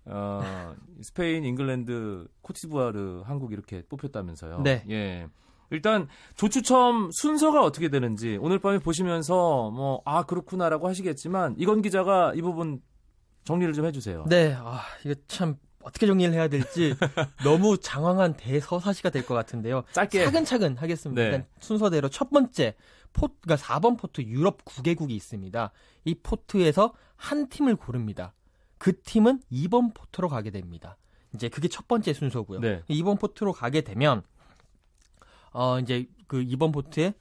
어, 0.06 0.74
스페인, 1.02 1.44
잉글랜드, 1.44 2.28
코티부아르, 2.42 3.22
한국 3.26 3.52
이렇게 3.52 3.82
뽑혔다면서요. 3.88 4.60
네. 4.62 4.84
예. 4.90 5.26
일단 5.70 6.06
조추첨 6.36 7.10
순서가 7.12 7.64
어떻게 7.64 7.88
되는지 7.88 8.38
오늘 8.40 8.60
밤에 8.60 8.78
보시면서 8.78 9.70
뭐 9.72 10.00
아 10.04 10.22
그렇구나라고 10.22 10.86
하시겠지만 10.88 11.56
이건 11.58 11.82
기자가 11.82 12.32
이 12.36 12.42
부분 12.42 12.80
정리를 13.46 13.72
좀 13.72 13.86
해주세요. 13.86 14.24
네, 14.28 14.54
아, 14.58 14.82
이거 15.04 15.14
참 15.28 15.56
어떻게 15.82 16.06
정리를 16.06 16.34
해야 16.34 16.48
될지 16.48 16.94
너무 17.44 17.78
장황한 17.78 18.34
대서사시가 18.36 19.10
될 19.10 19.24
것 19.24 19.34
같은데요. 19.34 19.84
짧게 19.92 20.24
차근차근 20.26 20.76
하겠습니다. 20.76 21.20
네. 21.22 21.26
일단 21.28 21.46
순서대로 21.60 22.08
첫 22.08 22.28
번째 22.30 22.74
포, 23.12 23.28
그러니까 23.40 23.64
4번 23.64 23.96
포트 23.98 24.20
유럽 24.22 24.64
9개국이 24.64 25.10
있습니다. 25.12 25.70
이 26.04 26.14
포트에서 26.22 26.92
한 27.16 27.48
팀을 27.48 27.76
고릅니다. 27.76 28.34
그 28.78 29.00
팀은 29.00 29.40
2번 29.50 29.94
포트로 29.94 30.28
가게 30.28 30.50
됩니다. 30.50 30.98
이제 31.34 31.48
그게 31.48 31.68
첫 31.68 31.86
번째 31.88 32.12
순서고요. 32.12 32.60
네. 32.60 32.82
2번 32.90 33.18
포트로 33.18 33.52
가게 33.52 33.80
되면 33.82 34.22
어 35.52 35.78
이제 35.80 36.06
그 36.26 36.42
2번 36.44 36.72
포트에 36.74 37.14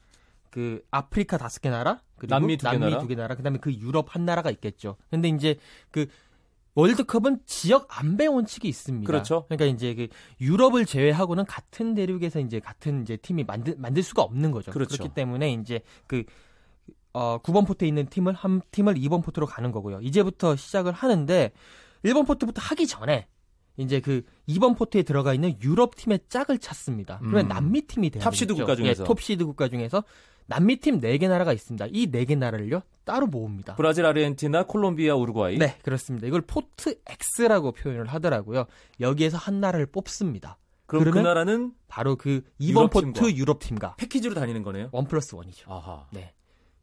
그 0.56 0.80
아프리카 0.90 1.36
다섯 1.36 1.60
개 1.60 1.68
나라 1.68 2.00
그리고 2.16 2.34
남미 2.34 2.56
두개 2.56 2.78
나라, 2.78 2.98
두 2.98 3.06
개 3.08 3.14
나라 3.14 3.34
그다음에 3.34 3.58
그 3.58 3.74
유럽 3.74 4.14
한 4.14 4.24
나라가 4.24 4.50
있겠죠. 4.50 4.96
근데 5.10 5.28
이제 5.28 5.56
그 5.90 6.06
월드컵은 6.74 7.40
지역 7.44 7.86
안배 7.90 8.26
원칙이 8.26 8.66
있습니다. 8.66 9.06
그렇죠. 9.06 9.44
그러니까 9.48 9.66
이제 9.66 9.94
그 9.94 10.08
유럽을 10.40 10.86
제외하고는 10.86 11.44
같은 11.44 11.92
대륙에서 11.94 12.40
이제 12.40 12.58
같은 12.58 13.02
이제 13.02 13.18
팀이 13.18 13.44
만들 13.44 13.74
만들 13.76 14.02
수가 14.02 14.22
없는 14.22 14.50
거죠. 14.50 14.72
그렇죠. 14.72 14.96
그렇기 14.96 15.14
때문에 15.14 15.52
이제 15.52 15.80
그 16.06 16.24
어, 17.12 17.38
9번 17.42 17.66
포트에 17.66 17.86
있는 17.86 18.06
팀을 18.06 18.32
한 18.32 18.62
팀을 18.70 18.94
2번 18.94 19.22
포트로 19.22 19.44
가는 19.44 19.70
거고요. 19.72 20.00
이제부터 20.00 20.56
시작을 20.56 20.92
하는데 20.92 21.52
1번 22.02 22.26
포트부터 22.26 22.62
하기 22.62 22.86
전에 22.86 23.26
이제 23.76 24.00
그 24.00 24.22
2번 24.48 24.74
포트에 24.74 25.02
들어가 25.02 25.34
있는 25.34 25.54
유럽 25.62 25.96
팀의 25.96 26.20
짝을 26.30 26.56
찾습니다. 26.60 27.18
그러면 27.18 27.44
음. 27.44 27.48
남미 27.48 27.82
팀이 27.82 28.08
되는 28.08 28.24
톱시드 28.24 28.54
국가 28.54 28.74
중에서 28.74 29.02
예, 29.02 29.06
톱시드 29.06 29.44
국가 29.44 29.68
중에서 29.68 30.02
남미 30.46 30.76
팀 30.76 31.00
4개 31.00 31.28
나라가 31.28 31.52
있습니다. 31.52 31.86
이 31.90 32.10
4개 32.10 32.36
나라를요, 32.38 32.82
따로 33.04 33.26
모읍니다. 33.26 33.74
브라질, 33.76 34.06
아르헨티나, 34.06 34.64
콜롬비아, 34.64 35.14
우루과이. 35.14 35.58
네, 35.58 35.76
그렇습니다. 35.82 36.26
이걸 36.26 36.40
포트 36.42 36.98
X라고 37.38 37.72
표현을 37.72 38.06
하더라고요. 38.06 38.66
여기에서 39.00 39.36
한 39.38 39.60
나라를 39.60 39.86
뽑습니다. 39.86 40.58
그럼 40.86 41.10
그 41.10 41.18
나라는 41.18 41.72
바로 41.88 42.14
그 42.16 42.42
2번 42.60 42.90
포트 42.90 43.32
유럽 43.34 43.58
팀과 43.58 43.96
패키지로 43.96 44.34
다니는 44.34 44.62
거네요. 44.62 44.88
one 44.92 45.06
plus 45.06 45.34
one이죠. 45.34 45.70
아하. 45.72 46.06
네. 46.12 46.32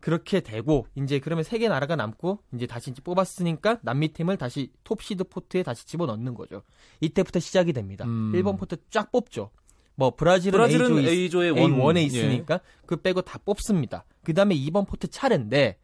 그렇게 0.02 0.42
되고 0.42 0.86
이제 0.96 1.20
그러면 1.20 1.46
세 1.46 1.58
개 1.58 1.70
나라가 1.70 1.96
남고 1.96 2.40
이제 2.54 2.68
다시 2.68 2.92
이제 2.92 3.02
뽑았으니까 3.02 3.80
남미 3.84 4.10
팀을 4.12 4.36
다시 4.36 4.74
톱시드 4.84 5.24
포트에 5.30 5.64
다시 5.64 5.86
집어넣는 5.86 6.34
거죠. 6.34 6.64
이때부터 7.00 7.40
시작이 7.40 7.72
됩니다. 7.72 8.04
음. 8.04 8.34
1번 8.34 8.60
포트 8.60 8.76
쫙 8.90 9.10
뽑죠. 9.14 9.52
뭐 9.96 10.16
브라질은, 10.16 10.58
브라질은 10.58 10.98
A조, 11.00 11.44
에 11.44 11.52
A1에 11.52 12.04
있으니까 12.06 12.56
예. 12.56 12.60
그 12.86 12.98
빼고 12.98 13.22
다 13.22 13.40
뽑습니다. 13.44 14.06
그 14.24 14.34
다음에 14.34 14.56
2번 14.56 14.88
포트 14.88 15.08
차례인데 15.08 15.78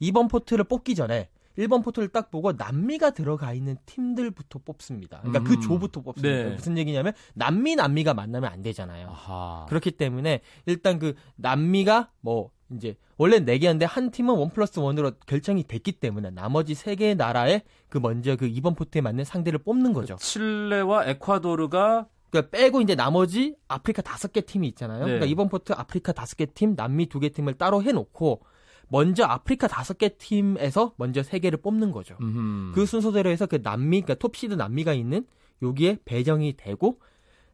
2번 0.00 0.30
포트를 0.30 0.64
뽑기 0.64 0.94
전에 0.94 1.28
1번 1.58 1.82
포트를 1.82 2.08
딱 2.08 2.30
보고 2.30 2.52
남미가 2.52 3.10
들어가 3.10 3.52
있는 3.52 3.76
팀들부터 3.84 4.60
뽑습니다. 4.64 5.20
그러니까 5.22 5.42
그 5.42 5.54
음. 5.54 5.60
그 5.60 5.66
조부터 5.66 6.02
뽑습니다. 6.02 6.44
네. 6.44 6.54
무슨 6.54 6.78
얘기냐면 6.78 7.12
남미 7.34 7.74
남미가 7.74 8.14
만나면 8.14 8.50
안 8.50 8.62
되잖아요. 8.62 9.08
아하. 9.08 9.66
그렇기 9.68 9.92
때문에 9.92 10.40
일단 10.66 11.00
그 11.00 11.14
남미가 11.34 12.10
뭐 12.20 12.52
이제 12.70 12.96
원래 13.16 13.40
4개였는데 13.40 13.86
한 13.88 14.12
팀은 14.12 14.36
one 14.36 14.50
plus 14.50 14.78
one으로 14.78 15.12
결정이 15.26 15.64
됐기 15.64 15.92
때문에 15.92 16.30
나머지 16.30 16.74
3개의 16.74 17.16
나라에 17.16 17.62
그 17.88 17.98
먼저 17.98 18.36
그 18.36 18.48
2번 18.48 18.76
포트에 18.76 19.00
맞는 19.00 19.24
상대를 19.24 19.58
뽑는 19.60 19.92
거죠. 19.92 20.14
그 20.16 20.22
칠레와 20.22 21.06
에콰도르가 21.06 22.06
그러니까 22.30 22.50
빼고 22.50 22.80
이제 22.80 22.94
나머지 22.94 23.56
아프리카 23.68 24.02
다섯 24.02 24.32
개 24.32 24.40
팀이 24.40 24.68
있잖아요. 24.68 25.00
네. 25.00 25.04
그러니까 25.04 25.26
2번 25.26 25.48
포트 25.48 25.72
아프리카 25.72 26.12
다섯 26.12 26.36
개 26.36 26.46
팀, 26.46 26.74
남미 26.76 27.06
두 27.06 27.20
개 27.20 27.30
팀을 27.30 27.54
따로 27.54 27.82
해놓고 27.82 28.42
먼저 28.88 29.24
아프리카 29.24 29.68
다섯 29.68 29.98
개 29.98 30.10
팀에서 30.16 30.94
먼저 30.96 31.22
세 31.22 31.38
개를 31.38 31.60
뽑는 31.60 31.92
거죠. 31.92 32.16
음흠. 32.20 32.72
그 32.74 32.86
순서대로 32.86 33.30
해서 33.30 33.46
그 33.46 33.60
남미, 33.62 34.00
그러니까 34.02 34.14
톱시드 34.14 34.54
남미가 34.54 34.94
있는 34.94 35.26
여기에 35.62 35.98
배정이 36.04 36.56
되고 36.56 37.00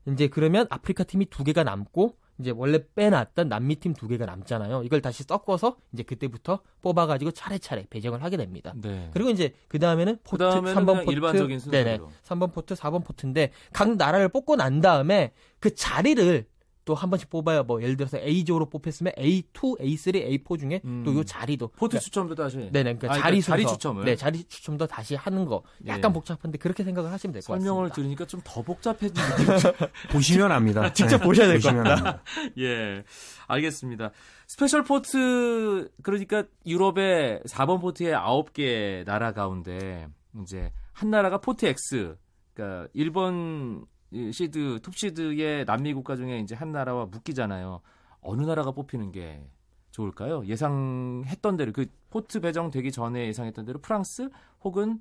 이제 0.06 0.28
그러면 0.28 0.66
아프리카 0.70 1.04
팀이 1.04 1.26
두 1.26 1.44
개가 1.44 1.64
남고 1.64 2.16
이제 2.38 2.50
원래 2.50 2.80
빼놨던 2.94 3.48
남미 3.48 3.76
팀 3.76 3.94
두 3.94 4.08
개가 4.08 4.26
남잖아요. 4.26 4.82
이걸 4.82 5.00
다시 5.00 5.22
섞어서 5.22 5.76
이제 5.92 6.02
그때부터 6.02 6.60
뽑아가지고 6.82 7.30
차례차례 7.30 7.86
배정을 7.90 8.22
하게 8.22 8.36
됩니다. 8.36 8.72
네. 8.76 9.08
그리고 9.12 9.30
이제 9.30 9.54
그 9.68 9.78
다음에는 9.78 10.18
포트, 10.24 10.42
3번 10.42 11.04
포트, 11.04 11.10
일반적인 11.12 11.58
순서로. 11.60 11.84
네네, 11.84 11.98
3번 12.24 12.52
포트, 12.52 12.74
4번 12.74 13.04
포트인데 13.04 13.50
각 13.72 13.96
나라를 13.96 14.28
뽑고 14.28 14.56
난 14.56 14.80
다음에 14.80 15.32
그 15.60 15.74
자리를 15.74 16.46
또 16.84 16.94
한 16.94 17.08
번씩 17.10 17.30
뽑아야 17.30 17.62
뭐 17.62 17.82
예를 17.82 17.96
들어서 17.96 18.18
A조로 18.18 18.68
뽑혔으면 18.68 19.12
A2, 19.14 19.80
A3, 19.80 20.44
A4 20.44 20.58
중에 20.60 20.80
음. 20.84 21.02
또요 21.04 21.24
자리도 21.24 21.68
포트 21.68 21.92
그러니까 21.92 21.98
추첨도 22.00 22.34
다시. 22.34 22.56
네네 22.58 22.96
그러니까 22.96 23.12
아, 23.12 23.14
자리 23.18 23.40
그러니까 23.40 23.46
자리 23.46 23.66
추첨을. 23.66 24.04
네 24.04 24.16
자리 24.16 24.44
추첨도 24.44 24.86
다시 24.86 25.14
하는 25.14 25.44
거 25.46 25.62
약간 25.86 26.10
예. 26.10 26.14
복잡한데 26.14 26.58
그렇게 26.58 26.84
생각을 26.84 27.10
하시면 27.12 27.32
될 27.32 27.40
것 27.42 27.52
같습니다. 27.54 27.64
설명을 27.66 27.90
들으니까 27.90 28.26
좀 28.26 28.40
더 28.44 28.60
복잡해진 28.62 29.14
느낌. 29.36 29.88
보시면 30.12 30.52
압니다. 30.52 30.92
직접 30.92 31.18
보셔야 31.18 31.46
될것 31.48 31.62
보시면 31.72 31.84
같다. 31.84 32.08
압니다. 32.10 32.22
예, 32.58 33.02
알겠습니다. 33.46 34.10
스페셜 34.46 34.84
포트 34.84 35.90
그러니까 36.02 36.44
유럽의 36.66 37.40
4번 37.46 37.80
포트의 37.80 38.14
9개 38.14 39.04
나라 39.06 39.32
가운데 39.32 40.08
이제 40.42 40.70
한 40.92 41.10
나라가 41.10 41.38
포트 41.38 41.64
X, 41.66 42.16
그러니까 42.54 42.88
1번 42.94 43.86
시드, 44.32 44.80
톱 44.82 44.96
시드의 44.96 45.64
남미 45.64 45.92
국가 45.94 46.16
중에 46.16 46.38
이제 46.38 46.54
한 46.54 46.72
나라와 46.72 47.06
묶이잖아요. 47.06 47.80
어느 48.20 48.42
나라가 48.42 48.72
뽑히는 48.72 49.12
게 49.12 49.44
좋을까요? 49.90 50.44
예상했던 50.46 51.56
대로 51.56 51.72
그 51.72 51.86
포트 52.10 52.40
배정되기 52.40 52.90
전에 52.90 53.26
예상했던 53.28 53.64
대로 53.64 53.80
프랑스 53.80 54.28
혹은 54.62 55.00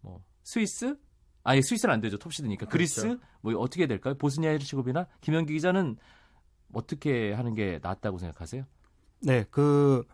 뭐 0.00 0.22
스위스 0.42 0.96
아예 1.44 1.62
스위스는 1.62 1.94
안 1.94 2.00
되죠 2.00 2.18
톱시드니까 2.18 2.66
그리스 2.66 3.02
그렇죠. 3.02 3.20
뭐 3.40 3.54
어떻게 3.54 3.86
될까요? 3.86 4.14
보스니아 4.16 4.50
헤르체고비나 4.50 5.06
김현기 5.20 5.52
기자는 5.54 5.96
어떻게 6.72 7.32
하는 7.32 7.54
게 7.54 7.78
낫다고 7.82 8.18
생각하세요? 8.18 8.64
네, 9.22 9.44
그 9.50 10.04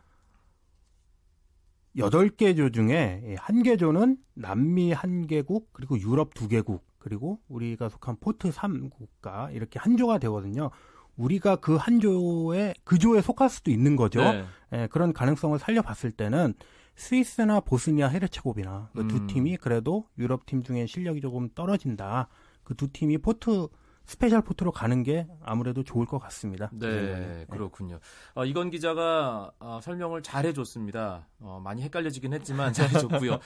여덟 1.97 2.29
개조 2.29 2.71
중에 2.71 3.37
한 3.39 3.63
개조는 3.63 4.19
남미 4.35 4.93
한 4.93 5.27
개국 5.27 5.73
그리고 5.73 5.99
유럽 5.99 6.35
두 6.35 6.49
개국 6.49 6.85
그리고 7.05 7.39
우리가 7.49 7.91
속한 7.91 8.17
포트 8.19 8.51
3국가 8.51 9.55
이렇게 9.55 9.79
한 9.79 9.99
조가 9.99 10.17
되거든요. 10.21 10.71
우리가 11.17 11.57
그 11.57 11.77
한 11.77 12.01
조에 12.01 12.73
그 12.83 12.99
조에 12.99 13.21
속할 13.21 13.51
수도 13.51 13.71
있는 13.71 13.95
거죠. 13.95 14.21
네. 14.23 14.47
예, 14.73 14.89
그런 14.91 15.13
가능성을 15.13 15.59
살려봤을 15.59 16.13
때는 16.13 16.55
스위스나 16.97 17.61
보스니아 17.61 18.09
헤르체고비나 18.09 18.91
그두 18.97 19.17
음. 19.17 19.27
팀이 19.27 19.59
그래도 19.59 20.09
유럽 20.17 20.47
팀 20.47 20.63
중에 20.63 20.87
실력이 20.87 21.21
조금 21.21 21.51
떨어진다. 21.55 22.29
그 22.65 22.75
두 22.75 22.89
팀이 22.91 23.19
포트 23.19 23.69
스페셜 24.07 24.41
포트로 24.43 24.73
가는 24.73 25.03
게 25.03 25.27
아무래도 25.43 25.83
좋을 25.83 26.07
것 26.07 26.19
같습니다. 26.19 26.71
제 26.81 26.87
네, 26.87 27.15
생각에. 27.15 27.47
그렇군요. 27.51 28.01
어, 28.35 28.45
이건 28.47 28.71
기자가 28.71 29.53
어, 29.59 29.81
설명을 29.83 30.23
잘 30.23 30.47
해줬습니다. 30.47 31.29
어, 31.41 31.61
많이 31.63 31.83
헷갈려지긴 31.83 32.33
했지만 32.33 32.73
잘 32.75 32.89
해줬고요. 32.89 33.39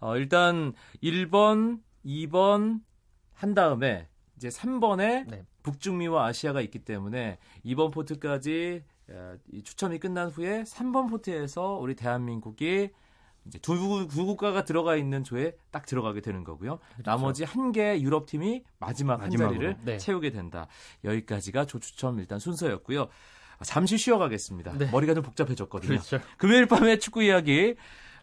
어, 0.00 0.16
일단 0.16 0.74
1번, 1.02 1.80
2번 2.04 2.80
한 3.36 3.54
다음에 3.54 4.08
이제 4.36 4.48
3번에 4.48 5.28
네. 5.28 5.44
북중미와 5.62 6.26
아시아가 6.26 6.60
있기 6.62 6.80
때문에 6.80 7.38
2번 7.64 7.92
포트까지 7.92 8.82
추첨이 9.64 9.98
끝난 9.98 10.28
후에 10.28 10.64
3번 10.64 11.08
포트에서 11.08 11.74
우리 11.80 11.94
대한민국이 11.94 12.90
이제 13.46 13.58
두, 13.60 13.78
국- 13.78 14.08
두 14.08 14.26
국가가 14.26 14.64
들어가 14.64 14.96
있는 14.96 15.22
조에 15.22 15.52
딱 15.70 15.86
들어가게 15.86 16.20
되는 16.20 16.42
거고요. 16.42 16.80
나머지 17.04 17.44
한 17.44 17.70
개 17.72 18.00
유럽 18.00 18.26
팀이 18.26 18.64
마지막 18.80 19.22
한. 19.22 19.30
자리를 19.30 19.76
네. 19.84 19.98
채우게 19.98 20.30
된다. 20.30 20.66
여기까지가 21.04 21.66
조 21.66 21.78
추첨 21.78 22.18
일단 22.18 22.38
순서였고요. 22.40 23.02
아, 23.58 23.64
잠시 23.64 23.96
쉬어가겠습니다. 23.98 24.76
네. 24.78 24.90
머리가 24.90 25.14
좀 25.14 25.22
복잡해졌거든요. 25.22 25.88
그렇죠. 26.00 26.18
금요일 26.38 26.66
밤에 26.66 26.98
축구 26.98 27.22
이야기, 27.22 27.76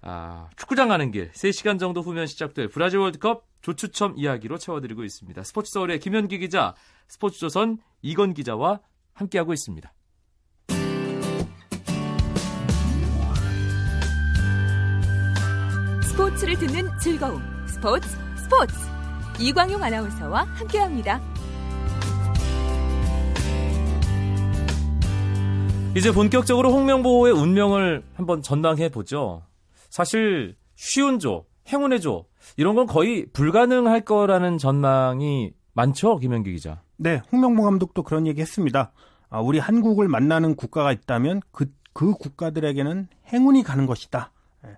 아, 0.06 0.50
축구장 0.58 0.90
가는 0.90 1.12
길 1.12 1.32
3시간 1.32 1.80
정도 1.80 2.02
후면 2.02 2.28
시작될 2.28 2.68
브라질 2.68 3.00
월드컵 3.00 3.46
조추첨 3.62 4.16
이야기로 4.18 4.58
채워드리고 4.58 5.06
있습니다. 5.06 5.44
스포츠 5.44 5.72
서울의 5.72 6.00
김현기 6.00 6.40
기자, 6.40 6.76
스포츠조선 7.08 7.78
이건 8.02 8.34
기자와 8.34 8.82
함께하고 9.14 9.54
있습니다. 9.54 9.94
스포츠를 16.04 16.56
듣는 16.56 16.90
즐거움 17.00 17.42
스포츠 17.66 18.10
스포츠 18.38 18.76
이광용 19.40 19.82
아나운서와 19.82 20.44
함께합니다. 20.44 21.22
이제 25.96 26.12
본격적으로 26.12 26.74
홍명보의 26.74 27.34
운명을 27.34 28.04
한번 28.16 28.42
전망해 28.42 28.90
보죠. 28.90 29.44
사실 29.94 30.56
쉬운 30.74 31.20
조, 31.20 31.46
행운의 31.68 32.02
조 32.02 32.26
이런 32.58 32.74
건 32.74 32.88
거의 32.88 33.28
불가능할 33.32 34.02
거라는 34.02 34.58
전망이 34.58 35.54
많죠, 35.74 36.18
김현기 36.18 36.52
기자. 36.52 36.82
네, 36.98 37.22
홍명보 37.32 37.62
감독도 37.62 38.02
그런 38.02 38.26
얘기 38.26 38.42
했습니다. 38.42 38.92
아, 39.30 39.40
우리 39.40 39.60
한국을 39.60 40.08
만나는 40.08 40.56
국가가 40.56 40.92
있다면 40.92 41.42
그, 41.52 41.72
그 41.94 42.14
국가들에게는 42.14 43.08
행운이 43.32 43.62
가는 43.62 43.86
것이다. 43.86 44.32
예. 44.66 44.78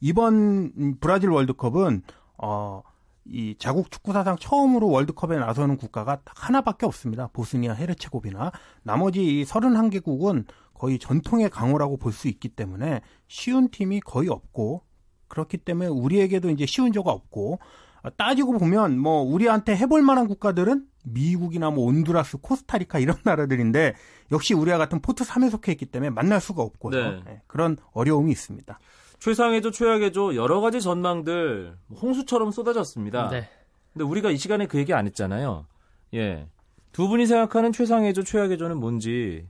이번 0.00 0.72
음, 0.76 0.96
브라질 0.98 1.30
월드컵은, 1.30 2.02
어, 2.38 2.82
이 3.24 3.54
자국 3.60 3.92
축구 3.92 4.12
사상 4.12 4.36
처음으로 4.36 4.88
월드컵에 4.88 5.38
나서는 5.38 5.76
국가가 5.76 6.16
딱 6.24 6.48
하나밖에 6.48 6.86
없습니다. 6.86 7.28
보스니아 7.32 7.74
헤르체고비나. 7.74 8.50
나머지 8.82 9.22
이 9.22 9.44
31개국은 9.44 10.44
거의 10.78 10.98
전통의 10.98 11.50
강호라고 11.50 11.96
볼 11.96 12.12
수 12.12 12.28
있기 12.28 12.48
때문에 12.50 13.00
쉬운 13.28 13.68
팀이 13.70 14.00
거의 14.00 14.28
없고, 14.28 14.82
그렇기 15.28 15.58
때문에 15.58 15.88
우리에게도 15.88 16.50
이제 16.50 16.66
쉬운 16.66 16.92
조가 16.92 17.10
없고, 17.10 17.58
아, 18.02 18.10
따지고 18.10 18.58
보면 18.58 18.98
뭐 18.98 19.22
우리한테 19.22 19.76
해볼 19.76 20.02
만한 20.02 20.28
국가들은 20.28 20.86
미국이나 21.04 21.70
뭐 21.70 21.86
온두라스, 21.86 22.38
코스타리카 22.38 22.98
이런 23.00 23.16
나라들인데 23.24 23.94
역시 24.32 24.54
우리와 24.54 24.78
같은 24.78 25.00
포트 25.00 25.24
3에 25.24 25.50
속해 25.50 25.72
있기 25.72 25.86
때문에 25.86 26.10
만날 26.10 26.40
수가 26.40 26.62
없고요. 26.62 27.10
네. 27.10 27.20
예, 27.28 27.42
그런 27.48 27.76
어려움이 27.92 28.30
있습니다. 28.30 28.78
최상의조, 29.18 29.70
최악의조 29.72 30.36
여러 30.36 30.60
가지 30.60 30.80
전망들 30.80 31.76
홍수처럼 32.00 32.50
쏟아졌습니다. 32.52 33.28
네. 33.30 33.48
근데 33.92 34.04
우리가 34.04 34.30
이 34.30 34.36
시간에 34.36 34.66
그 34.66 34.78
얘기 34.78 34.92
안 34.92 35.06
했잖아요. 35.06 35.66
예. 36.14 36.46
두 36.92 37.08
분이 37.08 37.26
생각하는 37.26 37.72
최상의조, 37.72 38.22
최악의조는 38.22 38.78
뭔지 38.78 39.46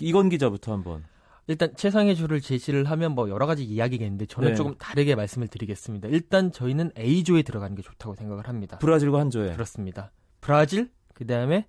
이건 0.00 0.28
기자부터 0.28 0.72
한번. 0.72 1.04
일단 1.48 1.74
최상의 1.76 2.14
조를 2.16 2.40
제시를 2.40 2.84
하면 2.84 3.12
뭐 3.12 3.28
여러 3.28 3.46
가지 3.46 3.64
이야기겠는데 3.64 4.26
저는 4.26 4.50
네. 4.50 4.54
조금 4.54 4.76
다르게 4.78 5.14
말씀을 5.16 5.48
드리겠습니다. 5.48 6.08
일단 6.08 6.52
저희는 6.52 6.92
A조에 6.96 7.42
들어가는 7.42 7.74
게 7.74 7.82
좋다고 7.82 8.14
생각을 8.14 8.48
합니다. 8.48 8.78
브라질과 8.78 9.18
한 9.18 9.30
조에. 9.30 9.52
그렇습니다. 9.52 10.12
브라질, 10.40 10.90
그 11.14 11.26
다음에 11.26 11.66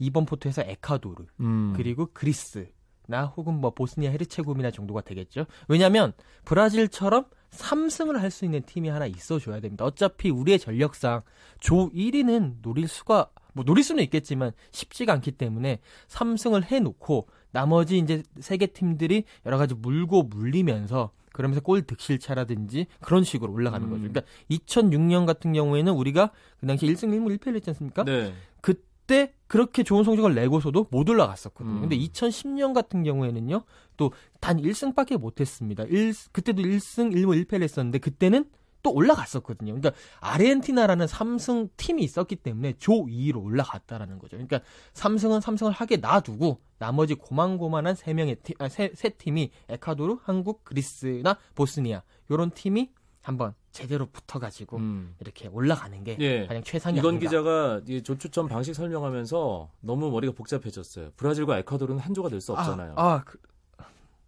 2번 0.00 0.26
포트에서 0.26 0.62
에콰도르, 0.62 1.24
음. 1.40 1.72
그리고 1.74 2.08
그리스 2.12 2.68
나 3.06 3.24
혹은 3.26 3.54
뭐 3.54 3.70
보스니아 3.72 4.10
헤르체고비나 4.10 4.70
정도가 4.70 5.00
되겠죠. 5.02 5.46
왜냐하면 5.68 6.12
브라질처럼 6.44 7.26
3승을 7.50 8.18
할 8.18 8.30
수 8.30 8.44
있는 8.44 8.62
팀이 8.62 8.88
하나 8.88 9.06
있어줘야 9.06 9.60
됩니다. 9.60 9.84
어차피 9.84 10.30
우리의 10.30 10.58
전력상 10.58 11.22
조 11.60 11.90
1위는 11.90 12.56
노릴 12.62 12.88
수가 12.88 13.30
뭐 13.52 13.64
노릴 13.64 13.84
수는 13.84 14.02
있겠지만 14.04 14.52
쉽지가 14.72 15.12
않기 15.12 15.32
때문에 15.32 15.78
3승을 16.08 16.64
해놓고 16.64 17.28
나머지 17.54 17.96
이제 17.98 18.22
세 18.40 18.58
개 18.58 18.66
팀들이 18.66 19.24
여러 19.46 19.56
가지 19.56 19.74
물고 19.74 20.24
물리면서 20.24 21.12
그러면서 21.32 21.60
골 21.62 21.82
득실차라든지 21.82 22.86
그런 23.00 23.24
식으로 23.24 23.52
올라가는 23.52 23.86
음. 23.86 23.90
거죠. 23.90 24.02
그러니까 24.02 24.22
2006년 24.50 25.24
같은 25.26 25.52
경우에는 25.52 25.92
우리가 25.92 26.30
그 26.60 26.66
당시 26.66 26.86
1승 26.86 27.08
1무 27.08 27.36
1패를 27.38 27.56
했지 27.56 27.70
않습니까? 27.70 28.04
네. 28.04 28.32
그때 28.60 29.32
그렇게 29.46 29.82
좋은 29.82 30.04
성적을 30.04 30.34
내고서도 30.34 30.86
못 30.90 31.08
올라갔었거든요. 31.08 31.76
음. 31.76 31.80
근데 31.82 31.96
2010년 31.98 32.72
같은 32.74 33.02
경우에는요, 33.02 33.62
또 33.96 34.10
단 34.40 34.58
1승밖에 34.60 35.16
못 35.18 35.40
했습니다. 35.40 35.84
1, 35.84 36.12
그때도 36.32 36.62
1승 36.62 37.14
1무 37.14 37.44
1패를 37.44 37.62
했었는데 37.62 37.98
그때는 37.98 38.44
또 38.84 38.92
올라갔었거든요. 38.92 39.74
그러니까 39.74 39.92
아르헨티나라는 40.20 41.06
3승 41.06 41.70
팀이 41.76 42.04
있었기 42.04 42.36
때문에 42.36 42.74
조 42.78 42.92
2위로 43.06 43.42
올라갔다라는 43.42 44.18
거죠. 44.20 44.36
그러니까 44.36 44.60
3승은 44.92 45.40
3승을 45.40 45.72
하게 45.72 45.96
놔두고 45.96 46.60
나머지 46.78 47.14
고만고만한 47.14 47.94
세 47.96 48.12
명의 48.14 48.36
팀, 48.36 48.54
아, 48.60 48.68
세, 48.68 48.92
세 48.94 49.08
팀이 49.08 49.50
에콰도르, 49.70 50.18
한국, 50.22 50.62
그리스나 50.64 51.36
보스니아 51.54 52.02
요런 52.30 52.50
팀이 52.50 52.90
한번 53.22 53.54
제대로 53.72 54.04
붙어가지고 54.06 54.76
음. 54.76 55.14
이렇게 55.18 55.48
올라가는 55.48 56.04
게 56.04 56.16
예. 56.20 56.46
가장 56.46 56.62
최상이 56.62 56.98
이건 56.98 57.14
아닌가. 57.16 57.24
기자가 57.26 57.80
이 57.88 58.02
조추첨 58.02 58.48
방식 58.48 58.74
설명하면서 58.74 59.70
너무 59.80 60.10
머리가 60.10 60.34
복잡해졌어요. 60.34 61.12
브라질과 61.16 61.58
에콰도르는 61.60 62.00
한 62.00 62.12
조가 62.12 62.28
될 62.28 62.42
수 62.42 62.52
없잖아요. 62.52 62.92
아, 62.96 63.12
아, 63.14 63.22
그, 63.24 63.38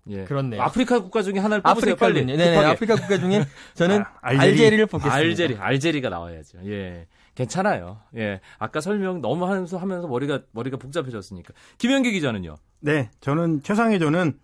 예. 0.09 0.25
그렇네요. 0.25 0.63
아프리카 0.63 1.01
국가 1.01 1.23
중에 1.23 1.39
하나를 1.39 1.63
뽑으세요, 1.63 1.97
빨리. 1.97 2.21
아프리카군요. 2.21 2.37
네네, 2.37 2.51
급하게. 2.55 2.67
아프리카 2.75 2.95
국가 2.97 3.19
중에 3.19 3.45
저는 3.75 4.01
아, 4.03 4.07
알제리. 4.21 4.51
알제리. 4.53 4.77
를 4.77 4.87
뽑겠습니다. 4.87 5.15
알제리, 5.17 5.57
알제리가 5.57 6.09
나와야죠. 6.09 6.59
예. 6.67 7.07
괜찮아요. 7.35 7.99
예. 8.17 8.41
아까 8.59 8.81
설명 8.81 9.21
너무 9.21 9.45
하면서 9.47 9.77
하면서 9.77 10.07
머리가 10.09 10.41
머리가 10.53 10.77
복잡해졌으니까. 10.77 11.53
김현기 11.79 12.13
기자는요. 12.13 12.57
네, 12.81 13.11
저는 13.21 13.63
최상의 13.63 13.99
조는 13.99 14.39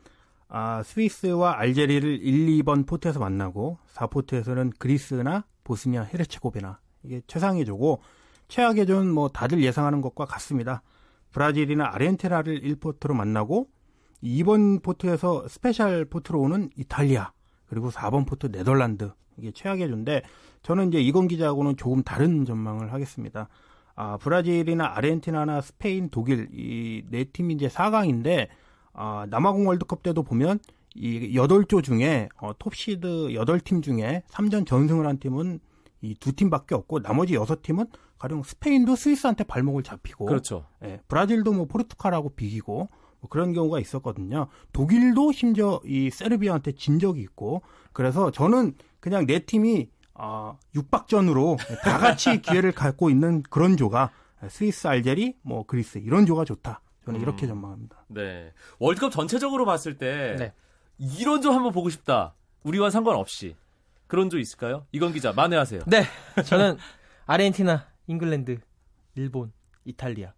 아, 0.48 0.82
스위스와 0.84 1.58
알제리를 1.58 2.20
1, 2.22 2.62
2번 2.62 2.86
포트에서 2.86 3.18
만나고 3.18 3.78
4포트에서는 3.94 4.72
그리스나 4.78 5.44
보스니아 5.64 6.02
헤르체고비나 6.02 6.78
이게 7.04 7.22
최상의 7.26 7.64
조고 7.64 8.02
최악의 8.48 8.86
조는 8.86 9.10
뭐 9.10 9.28
다들 9.28 9.62
예상하는 9.62 10.02
것과 10.02 10.26
같습니다. 10.26 10.82
브라질이나 11.32 11.88
아르헨티나를 11.94 12.60
1포트로 12.60 13.14
만나고 13.14 13.68
2번 14.22 14.82
포트에서 14.82 15.46
스페셜 15.48 16.04
포트로 16.04 16.40
오는 16.40 16.70
이탈리아 16.76 17.32
그리고 17.68 17.90
4번 17.90 18.26
포트 18.26 18.50
네덜란드 18.50 19.12
이게 19.38 19.50
최악의 19.50 19.88
조인데 19.88 20.22
저는 20.62 20.88
이제 20.88 21.00
이건 21.00 21.26
기자하고는 21.28 21.76
조금 21.76 22.02
다른 22.02 22.44
전망을 22.44 22.92
하겠습니다. 22.92 23.48
아, 23.94 24.16
브라질이나 24.18 24.92
아르헨티나나 24.96 25.60
스페인, 25.60 26.08
독일 26.10 26.48
이 26.52 27.04
네 27.10 27.24
팀이 27.24 27.54
이제 27.54 27.68
4강인데 27.68 28.48
아, 28.92 29.26
남아공 29.28 29.66
월드컵 29.66 30.02
때도 30.02 30.22
보면 30.22 30.60
이 30.94 31.34
8조 31.36 31.82
중에 31.82 32.28
어, 32.38 32.52
톱시드 32.58 33.28
8팀 33.32 33.82
중에 33.82 34.22
3전 34.30 34.66
전승을 34.66 35.06
한 35.06 35.18
팀은 35.18 35.60
이 36.02 36.14
두 36.20 36.32
팀밖에 36.32 36.74
없고 36.74 37.00
나머지 37.00 37.34
6팀은 37.34 37.88
가령 38.18 38.42
스페인도 38.42 38.96
스위스한테 38.96 39.44
발목을 39.44 39.82
잡히고 39.82 40.26
그렇죠. 40.26 40.66
예, 40.84 41.00
브라질도 41.08 41.52
뭐 41.52 41.64
포르투갈하고 41.66 42.30
비기고 42.30 42.88
뭐 43.22 43.28
그런 43.30 43.52
경우가 43.52 43.78
있었거든요. 43.80 44.48
독일도 44.72 45.32
심지어 45.32 45.80
이 45.84 46.10
세르비아한테 46.10 46.72
진 46.72 46.98
적이 46.98 47.22
있고 47.22 47.62
그래서 47.92 48.30
저는 48.30 48.74
그냥 49.00 49.26
네 49.26 49.38
팀이 49.38 49.88
아, 50.14 50.56
육박전으로 50.74 51.56
다 51.82 51.98
같이 51.98 52.42
기회를 52.42 52.72
갖고 52.72 53.08
있는 53.08 53.42
그런 53.44 53.76
조가 53.76 54.10
스위스, 54.50 54.86
알제리, 54.86 55.36
뭐 55.42 55.64
그리스 55.64 55.98
이런 55.98 56.26
조가 56.26 56.44
좋다. 56.44 56.80
저는 57.04 57.20
음. 57.20 57.22
이렇게 57.22 57.46
전망합니다. 57.46 58.04
네. 58.08 58.52
월드컵 58.78 59.10
전체적으로 59.10 59.64
봤을 59.64 59.96
때 59.96 60.36
네. 60.38 60.52
이런 60.98 61.40
조 61.40 61.52
한번 61.52 61.72
보고 61.72 61.88
싶다. 61.90 62.34
우리와 62.64 62.90
상관없이 62.90 63.56
그런 64.08 64.30
조 64.30 64.38
있을까요? 64.38 64.86
이건 64.92 65.12
기자 65.12 65.32
만회하세요. 65.32 65.82
네, 65.86 66.04
저는 66.44 66.76
아르헨티나, 67.26 67.86
잉글랜드, 68.08 68.60
일본, 69.14 69.52
이탈리아. 69.84 70.32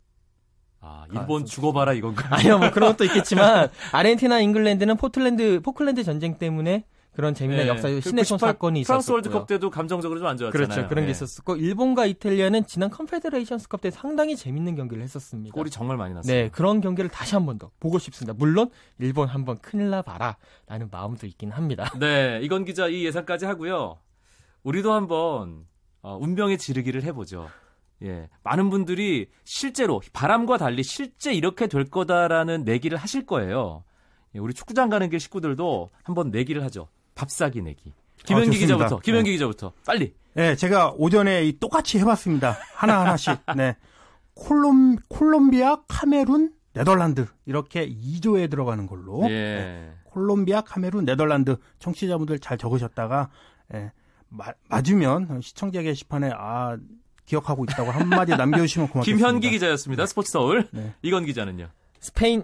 아, 0.84 1.04
일본 1.12 1.46
죽어봐라 1.46 1.92
이건가? 1.94 2.28
아니요, 2.36 2.58
뭐 2.58 2.70
그런 2.70 2.90
것도 2.90 3.04
있겠지만 3.04 3.68
아르헨티나, 3.92 4.40
잉글랜드는 4.40 4.96
포틀랜드 4.96 5.60
포클랜드 5.62 6.04
전쟁 6.04 6.36
때문에 6.38 6.84
그런 7.12 7.32
재미난 7.32 7.64
네. 7.66 7.68
역사 7.68 7.88
그 7.88 8.00
신내촌 8.00 8.38
98 8.38 8.48
사건이 8.54 8.82
프랑스 8.82 9.04
있었고요. 9.04 9.14
월드컵 9.14 9.46
때도 9.46 9.70
감정적으로 9.70 10.18
좀 10.18 10.26
안 10.28 10.36
좋았잖아요. 10.36 10.66
그렇죠. 10.66 10.88
그런 10.88 11.06
게 11.06 11.12
네. 11.12 11.24
있었고 11.24 11.54
일본과 11.56 12.06
이탈리아는 12.06 12.66
지난 12.66 12.90
컨페데레이션스컵 12.90 13.80
때 13.82 13.90
상당히 13.92 14.34
재밌는 14.34 14.74
경기를 14.74 15.00
했었습니다. 15.04 15.54
골이 15.54 15.70
정말 15.70 15.96
많이 15.96 16.12
났어요. 16.12 16.32
네, 16.34 16.48
그런 16.50 16.80
경기를 16.80 17.08
다시 17.10 17.36
한 17.36 17.46
번 17.46 17.56
더 17.58 17.70
보고 17.78 18.00
싶습니다. 18.00 18.34
물론 18.36 18.68
일본 18.98 19.28
한번 19.28 19.58
큰일 19.58 19.90
나봐라라는 19.90 20.88
마음도 20.90 21.28
있긴 21.28 21.52
합니다. 21.52 21.88
네, 22.00 22.40
이건 22.42 22.64
기자 22.64 22.88
이 22.88 23.04
예상까지 23.04 23.44
하고요. 23.46 23.96
우리도 24.64 24.92
한번 24.92 25.66
어, 26.02 26.18
운명의 26.20 26.58
지르기를 26.58 27.04
해보죠. 27.04 27.48
예, 28.04 28.28
많은 28.42 28.70
분들이 28.70 29.28
실제로 29.44 30.00
바람과 30.12 30.58
달리 30.58 30.82
실제 30.82 31.32
이렇게 31.32 31.66
될 31.66 31.84
거다라는 31.84 32.64
내기를 32.64 32.98
하실 32.98 33.24
거예요. 33.26 33.84
예, 34.34 34.38
우리 34.38 34.52
축구장 34.54 34.88
가는 34.90 35.08
길 35.10 35.18
식구들도 35.20 35.90
한번 36.02 36.30
내기를 36.30 36.62
하죠. 36.64 36.88
밥 37.14 37.30
사기 37.30 37.62
내기. 37.62 37.92
김현기 38.24 38.52
좋습니다. 38.52 38.74
기자부터. 38.76 38.98
김현기 39.00 39.30
네. 39.30 39.32
기자부터. 39.34 39.72
빨리. 39.86 40.14
네, 40.34 40.56
제가 40.56 40.92
오전에 40.96 41.44
이 41.44 41.58
똑같이 41.58 41.98
해봤습니다. 42.00 42.56
하나 42.74 43.00
하나씩. 43.00 43.38
네, 43.56 43.76
콜롬 44.34 44.96
콜롬비아, 45.08 45.76
카메룬, 45.86 46.52
네덜란드 46.72 47.26
이렇게 47.46 47.88
2조에 47.88 48.50
들어가는 48.50 48.86
걸로. 48.86 49.20
네, 49.22 49.30
예. 49.30 49.92
콜롬비아, 50.04 50.60
카메룬, 50.60 51.04
네덜란드 51.04 51.56
청취자분들 51.78 52.40
잘 52.40 52.58
적으셨다가 52.58 53.30
예, 53.74 53.92
마- 54.28 54.52
맞으면 54.68 55.40
시청자 55.40 55.82
게시판에 55.82 56.30
아 56.34 56.76
기억하고 57.26 57.64
있다고 57.64 57.90
한마디 57.90 58.36
남겨주시면 58.36 58.88
고맙겠습니다. 58.88 59.26
김현기 59.28 59.50
기자였습니다. 59.50 60.06
스포츠 60.06 60.30
서울. 60.30 60.68
네. 60.72 60.92
이건 61.02 61.24
기자는요. 61.24 61.68
스페인, 62.00 62.42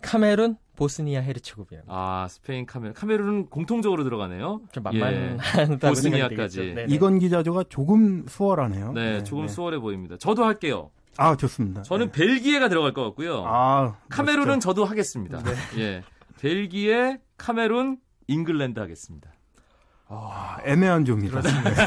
카메룬, 0.00 0.56
보스니아 0.76 1.20
헤르츠고비나. 1.20 1.82
아, 1.86 2.26
스페인 2.30 2.64
카메룬. 2.66 2.94
카메룬은 2.94 3.46
공통적으로 3.50 4.04
들어가네요. 4.04 4.62
좀 4.72 4.84
예. 4.92 4.98
만만하다고 5.00 5.78
보스니아까지. 5.78 6.56
되겠죠. 6.58 6.74
네네. 6.74 6.94
이건 6.94 7.18
기자조가 7.18 7.64
조금 7.68 8.24
수월하네요. 8.26 8.92
네, 8.92 9.22
조금 9.22 9.48
수월해 9.48 9.78
보입니다. 9.78 10.16
저도 10.18 10.44
할게요. 10.44 10.90
아 11.18 11.36
좋습니다. 11.36 11.82
저는 11.82 12.06
네. 12.06 12.12
벨기에가 12.12 12.70
들어갈 12.70 12.94
것 12.94 13.04
같고요. 13.04 13.44
아 13.46 13.98
카메룬은 14.08 14.46
멋있죠. 14.48 14.60
저도 14.70 14.84
하겠습니다. 14.86 15.42
예. 15.76 16.02
벨기에, 16.40 17.18
카메룬, 17.36 17.98
잉글랜드 18.28 18.80
하겠습니다. 18.80 19.30
아, 20.14 20.58
애매한 20.64 21.04
조입니다. 21.04 21.40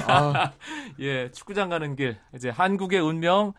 아, 0.08 0.52
예, 1.00 1.30
축구장 1.32 1.70
가는 1.70 1.96
길 1.96 2.18
이제 2.36 2.50
한국의 2.50 3.00
운명 3.00 3.54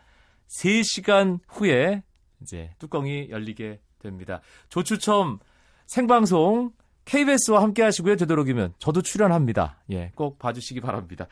3시간 0.47 1.39
후에 1.47 2.03
이제 2.41 2.71
뚜껑이 2.77 3.29
열리게 3.29 3.79
됩니다. 3.99 4.41
조추첨 4.69 5.39
생방송 5.85 6.71
KBS와 7.05 7.61
함께 7.61 7.83
하시고요. 7.83 8.17
되도록이면 8.17 8.73
저도 8.77 9.01
출연합니다. 9.01 9.77
예, 9.91 10.11
꼭 10.15 10.37
봐주시기 10.37 10.81
바랍니다. 10.81 11.27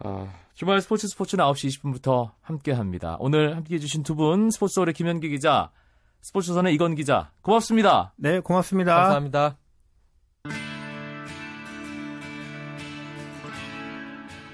아, 0.00 0.26
주말 0.54 0.80
스포츠 0.80 1.06
스포츠는 1.06 1.44
9시 1.44 1.80
20분부터 1.80 2.32
함께 2.42 2.72
합니다. 2.72 3.16
오늘 3.20 3.54
함께 3.54 3.76
해주신 3.76 4.02
두 4.02 4.16
분, 4.16 4.50
스포츠서울의 4.50 4.94
김현기 4.94 5.28
기자, 5.28 5.70
스포츠선의 6.22 6.74
이건 6.74 6.96
기자, 6.96 7.30
고맙습니다. 7.42 8.12
네 8.16 8.40
고맙습니다. 8.40 8.96
감사합니다. 8.96 9.65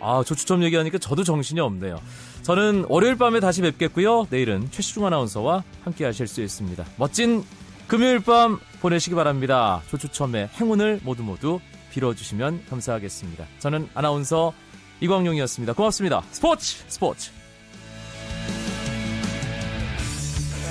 아, 0.02 0.22
조추첨 0.24 0.62
얘기하니까 0.64 0.98
저도 0.98 1.24
정신이 1.24 1.60
없네요. 1.60 2.00
저는 2.42 2.86
월요일 2.88 3.16
밤에 3.16 3.40
다시 3.40 3.62
뵙겠고요. 3.62 4.26
내일은 4.30 4.68
최시중 4.70 5.06
아나운서와 5.06 5.62
함께 5.84 6.04
하실 6.04 6.26
수 6.26 6.42
있습니다. 6.42 6.84
멋진 6.96 7.44
금요일 7.86 8.20
밤 8.20 8.58
보내시기 8.80 9.14
바랍니다. 9.14 9.80
조추첨의 9.90 10.48
행운을 10.60 11.00
모두 11.04 11.22
모두 11.22 11.60
빌어주시면 11.92 12.64
감사하겠습니다. 12.68 13.46
저는 13.60 13.88
아나운서 13.94 14.52
이광용이었습니다. 15.00 15.74
고맙습니다. 15.74 16.22
스포츠 16.30 16.82
스포츠. 16.88 17.30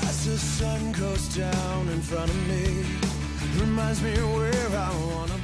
As 0.04 0.26
the 0.26 0.36
sun 0.36 0.94
goes 0.94 1.30
down 1.36 1.88
in 1.89 2.00
front 2.02 2.30
of 2.30 2.48
me, 2.48 2.84
reminds 3.60 4.02
me 4.04 4.12
where 4.12 4.78
I 4.78 4.89
wanna 5.15 5.40